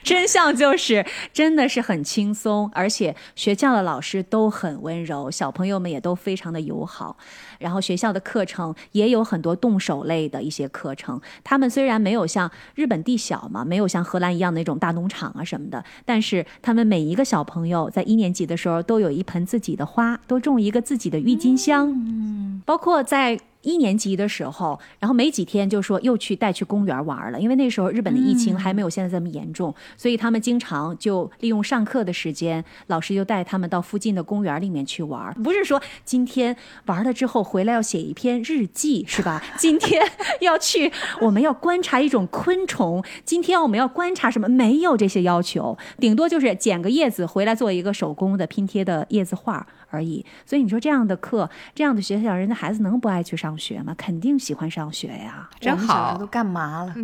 [0.08, 1.04] 真相就是，
[1.34, 7.18] 真的是很轻松，而且学校的老师都很温柔，小朋友们也都非常的友好。
[7.58, 11.20] 然后学校的课程也有很多动手类的一些课程。
[11.44, 21.90] 他们虽然没有像日本地小嘛，没有像荷兰一样那种大农场啊什么的，但是他们每一个小朋友在一年级的时候都有一盆自己的花，都种一个自己的郁金香。
[21.90, 35.32] 嗯，包括在一年级的时候，然后没几天就说又去带去公园玩了，因为那时候日本的疫情还没有现在这么严重，所以他们经常就利用上课的时间，老师就带他们到附近的公园里面去玩。
[35.42, 36.56] 不是说今天
[36.86, 39.42] 玩了之后回来要写一篇日记是吧？
[39.58, 40.02] 今天
[40.40, 44.48] 要去我们要观察一种昆虫，今天我们要观察什么？
[44.48, 49.66] 没有这些要求，顶多就是捡个叶子回来做一个手工的拼贴的叶子画。
[49.90, 53.94] 而已，所以你说这样的课，这样的学校，人家孩子能不爱去上学吗？
[53.96, 56.16] 肯定喜欢上学呀，真好。
[56.18, 56.94] 都干嘛了？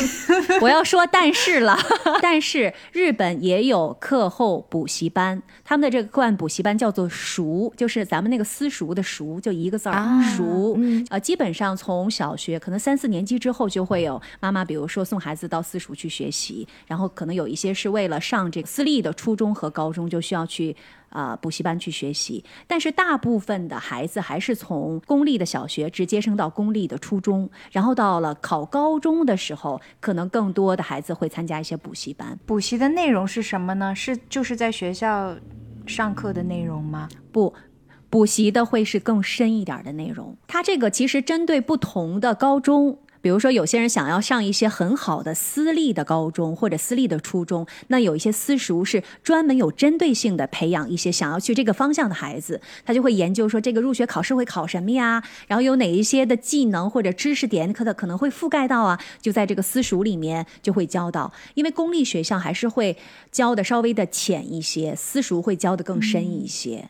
[0.60, 1.76] 我要说但是了，
[2.20, 10.78] 但是日本也有课后补习班，他们的这个课外补习班叫做“熟”，就是咱们那个私塾的“熟”，就一个字儿“熟”。
[11.10, 20.76] 呃，基本上从小学可能三四年级之后就会有妈妈，比如说送孩子到私塾去学习，然后可能有一些是为了上这个私立的初中和高中就需要去。
[21.16, 32.38] 啊，补习班去学习，但是大部分的孩子还是从公立的小学直接升到公立的初中，然后到了考高中的时候，可能更多的孩子会参加一些补习班。
[32.44, 33.94] 补习的内容是什么呢？
[33.94, 35.34] 是就是在学校
[35.86, 37.08] 上课的内容吗？
[37.32, 37.54] 不，
[38.10, 40.36] 补习的会是更深一点的内容。
[40.46, 42.98] 它这个其实针对不同的高中。
[43.26, 62.96] 比如说，有些人想要上一些很好的私立的高中或者私立的初中，那有一些私塾是专门有针对性的培养一些想要去这个方向的孩子，他就会研究说这个入学考试会考什么呀，然后有哪一些的技能或者知识点可的可能会覆盖到啊，就在这个私塾里面就会教到，因为公立学校还是会
[63.32, 66.88] 教的稍微的浅一些，私塾会教的更深一些。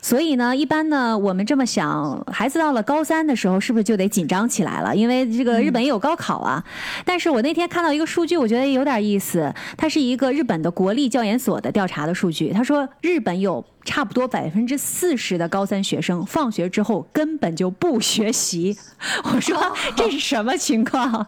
[0.00, 4.94] 所以呢，一般呢，我们这么想，孩子到了高三的时候，是不是就得紧张起来了？
[4.94, 6.62] 因为这个日本也有高考啊。
[7.04, 9.52] 但是我那天看到一个数据，我觉得有点意思。
[9.76, 12.52] 它是一个日本的国立教研所的调查的数据。
[12.52, 18.76] 他说，日本有差不多百分之四十的高三学生放学之后根本就不学习。
[19.24, 19.56] 我说
[19.96, 21.26] 这是什么情况？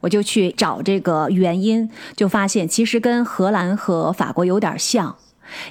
[0.00, 5.16] 我就去找这个原因，就发现其实跟荷兰和法国有点像。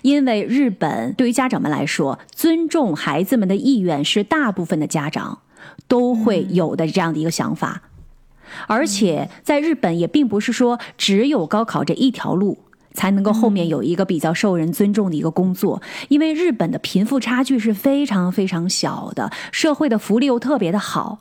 [0.02, 5.40] 因为日本对于家长们来说，尊重孩子们的意愿是大部分的家长
[5.88, 7.84] 都会有的这样的一个想法，
[8.68, 12.58] 而且在日本也并不是说只有高考这一条路
[12.94, 21.20] 才能够后面有一个比较受人尊重的一个工作，因为日本的贫富差距是非常非常小的，社会的福利又特别的好。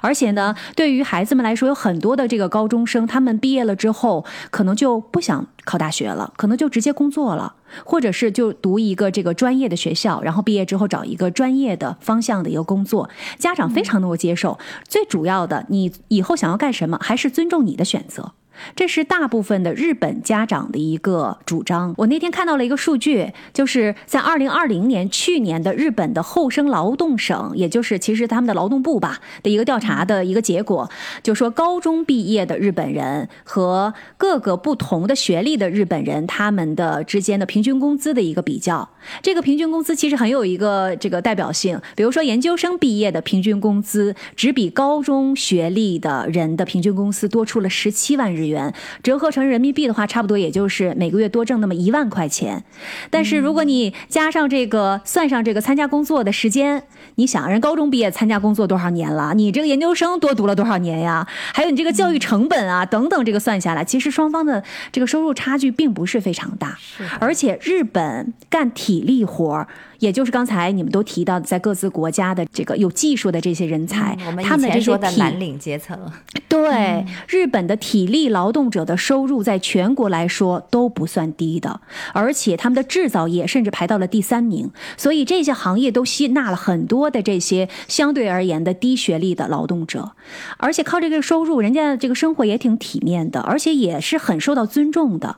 [0.00, 14.58] 而且呢，对于孩子们来说，有很多的这个高中生，他们毕业了之后，可能就不想考大学了，可能就直接工作了，或者是就读一个这个专业的学校，然后毕业之后找一个专业的方向的一个工作，家长非常能够接受。
[14.88, 18.32] 最主要的，你以后想要干什么，还是尊重你的选择。
[18.74, 21.94] 这是大部分的日本家长的一个主张。
[21.98, 30.90] 我那天看到了一个数据，就是在二零二零年去年的日本的厚生劳动省，也就是其实他们的劳动部吧的一个调查的一个结果，
[31.22, 38.88] 就说高中毕业的日本人和各个不同的学历的日本人他们的之间的平均工资的一个比较。
[39.22, 48.49] 这个平均工资其实很有一个这个代表性，比如说研究生毕业的平均工资只比高中学历的人的平均工资多出了十七万日元。
[48.50, 52.62] 元折合成人民币的话，差不多也就是每个月多挣那么一万块钱。
[53.08, 56.82] 但是如果你加上这个，算上这个参加工作的时间，
[57.14, 59.32] 你想，人高中毕业参加工作多少年了？
[59.34, 61.26] 你这个研究生多读了多少年呀？
[61.54, 66.76] 还有你这个教育成本啊，等等，这个算下来，其实双方的这个收入差距并不是非常大。
[67.18, 69.68] 而且日本干体力活儿。
[70.00, 75.96] 也就是刚才你们都提到的，在各自国家的这个有技术的这些人才，他们这些蓝领阶层，
[76.48, 81.80] 对日本的体力劳动者的收入，在全国来说都不算低的，
[82.12, 90.12] 而且他们的制造业甚至排到了第三名，所以这些行业都吸纳了很多的这些相对而言的低学历的劳动者，
[90.56, 95.36] 而且靠这个收入，人家这个生活也挺体面的，而且也是很受到尊重的。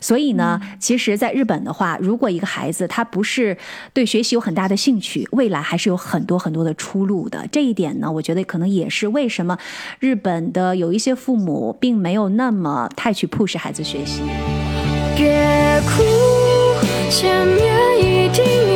[0.00, 3.56] 所以呢，其实，在日本的话，如果一个孩子他不是
[3.92, 7.46] 对学习有很大的兴趣，未来还是有很多很多的出路的。
[7.50, 9.58] 这一点呢，我觉得可能也是为什么
[9.98, 14.22] 日本的有一些父母并没有那么太去 push 孩子学习。
[15.16, 16.02] 别哭，
[17.10, 18.71] 前面一定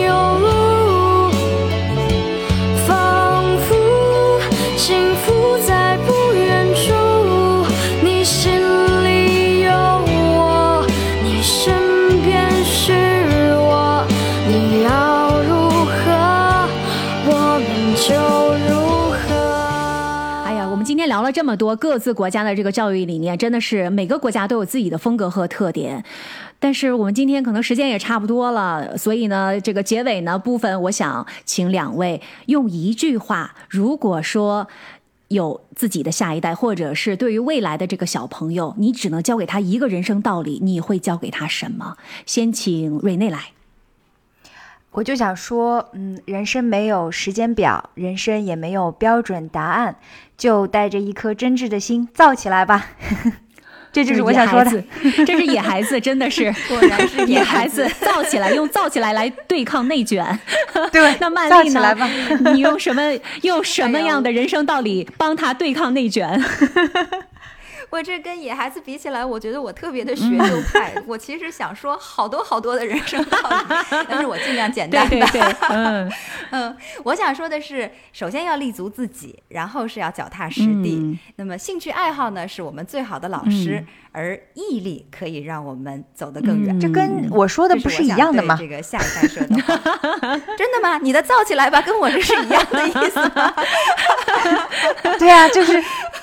[21.30, 26.04] 这么多各自国家的这个教育理念，真的是每个国家都有自己的风格和特点。
[26.58, 34.66] 但是我们今天可能时间也差不多了，所以呢，这个结尾呢部分，我想请两位用一句话，如果说
[35.28, 41.96] 有自己的下一代，或者是对于未来的这个小朋友，你只能教给他一个人生道理，你会教给他什么？
[42.24, 43.55] 先请瑞内来。
[44.96, 49.96] 我就想说，嗯，人生没有时间表，人生也没有标准答案，
[50.38, 52.86] 就带着一颗真挚的心造起来吧。
[53.92, 54.82] 这就是我想说的，
[55.26, 60.38] 这是野孩子，真的是， 果然是野孩子，造起来，用造起来来对抗内卷。
[60.90, 61.94] 对，那曼丽呢？
[62.54, 63.02] 你用什么
[63.42, 66.42] 用什么样的人生道理帮他对抗内卷？
[67.90, 70.94] 我这跟野孩子比起来，我觉得我特别的学究派。
[71.06, 73.56] 我其实想说好多好多的人生道理，
[74.08, 75.26] 但是我尽量简单的。
[75.70, 76.12] 嗯
[76.50, 81.18] 嗯，我想说的是，首先要立足自己，然后是要脚踏实地。
[81.36, 83.84] 那么兴趣爱好呢，是我们最好的老师，
[84.16, 86.80] 而毅力可以让我们走得更远。
[86.80, 88.56] 这跟我说的不是一样的吗？
[88.58, 89.56] 这个下一代说的，
[90.56, 90.96] 真的吗？
[91.02, 93.54] 你的造起来吧，跟我这是一样的意思吗？
[95.20, 95.82] 对啊，就是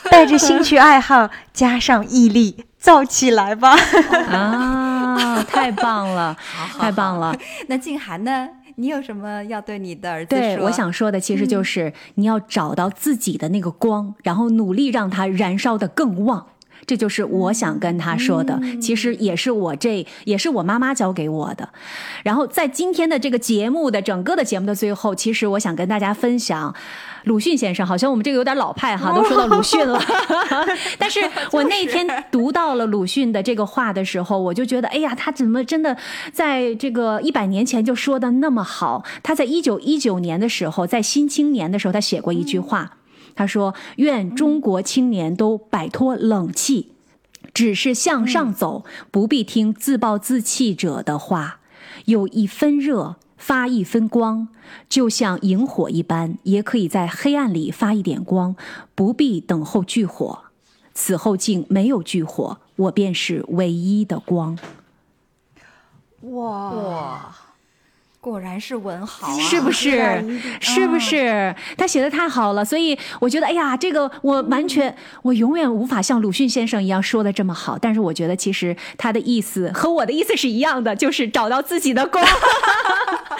[0.09, 1.29] 带着兴趣爱好。
[1.53, 3.77] 加上毅力，造起来吧！
[4.31, 6.35] 啊，太棒了，
[6.79, 7.37] 太棒了！
[7.67, 8.49] 那静涵呢？
[8.75, 10.39] 你有什么要对你的儿子说？
[10.39, 16.47] 对，我想说的其实就是你要找到自己的那个光，然后努力让它燃烧的更旺。
[16.85, 21.69] 这就是我想跟他说的，其实也是我这也是我妈妈教给我的。
[22.23, 26.73] 然后在今天的这个节目的整个的节目的最后，其实我想跟大家分享
[27.25, 27.85] 鲁迅先生。
[27.85, 30.01] 好像我们这个有点老派哈，都说到鲁迅了。
[30.97, 31.19] 但是
[31.51, 35.95] 我那天读到了鲁迅的这个话的时候，我就觉得，哎呀，他怎么真的
[36.31, 39.03] 在这个一百年前就说的那么好？
[39.21, 42.91] 他在一九一九年的时候，在《新青年》的时候，他写过一句话。
[43.35, 46.91] 他说：“愿中国青年都摆脱冷气，
[47.53, 51.59] 只是向上走，不必听自暴自弃者的话。
[52.05, 54.47] 有一分热，发一分光，
[54.87, 58.55] 就像萤火一般，也可以在黑暗里发一点光。
[58.95, 60.39] 不必等候炬火，
[60.93, 64.57] 此后竟没有炬火，我便是唯一的光。”
[66.21, 67.35] 哇！
[68.23, 69.99] 果然是文豪啊，是不是？
[70.61, 71.53] 是不是？
[71.77, 77.77] 他写的太好了，所以我觉得，哎呀，这个我完全，我永远无法像鲁迅先生一样说的这么好。
[77.77, 82.25] 但是我觉得，其实他的意思和我的意思是一样的，就是找到自己的光，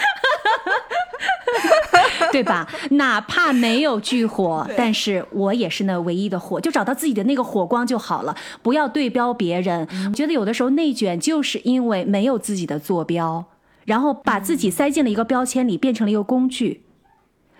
[2.30, 2.68] 对吧？
[2.90, 8.36] 哪怕没有炬火，但是我也是那唯一的火，就找到自己的那个火光就好了。
[8.60, 9.88] 不要对标别人。
[10.10, 13.46] 我觉得有的时候内卷就是因为没有自己的坐标。
[13.84, 16.82] 然后把自己塞进了一个标签里，变成了一个工具，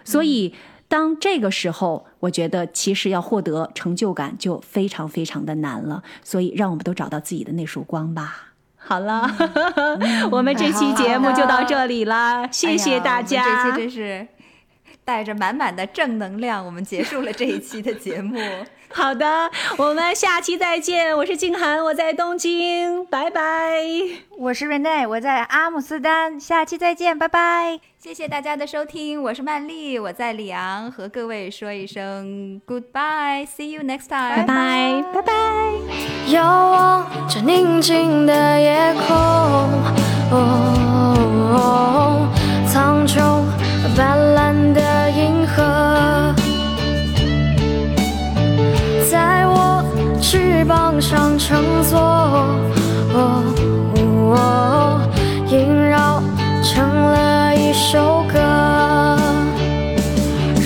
[0.05, 0.55] 所以
[0.89, 6.03] 当这个时候，我觉得其实要获得成就感就非常非常的难了。
[6.23, 8.53] 所以让我们都找到自己的那束光吧。
[8.77, 9.29] 好了，
[10.31, 13.65] 我们这期节目就到这里了，谢谢大家。
[13.65, 14.29] 这期真是
[15.05, 18.39] 带着满满的正能量，我们结束了这一期的节目。
[18.95, 21.17] 好的，我们下期再见。
[21.17, 23.83] 我是静涵，我在东京，拜拜。
[24.39, 27.81] 我是 Rene，我在阿姆斯丹，下期再见，拜拜。
[27.99, 35.33] 谢谢大家的收听，我是曼丽，我在里昂，和各位说一声 Goodbye，See you next time，拜拜，拜拜。
[36.29, 39.71] 遥望着宁静的夜空，
[42.69, 43.43] 苍穹
[43.97, 46.24] 斑斓的银河。
[50.27, 52.01] 翅膀上乘坐，
[55.51, 56.23] 萦绕
[56.63, 58.39] 成了一首歌。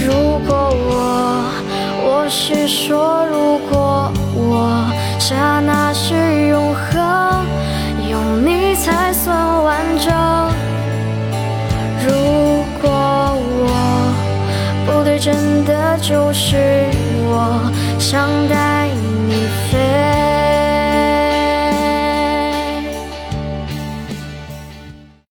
[0.06, 1.42] 如果我，
[2.04, 4.88] 我是说，如果我
[5.18, 6.14] 刹那是
[6.46, 7.44] 永恒，
[8.08, 10.14] 有你才算完整。
[12.06, 12.88] 如果
[13.58, 13.66] 我
[14.86, 16.86] 不对，真的就是
[17.26, 18.87] 我想带。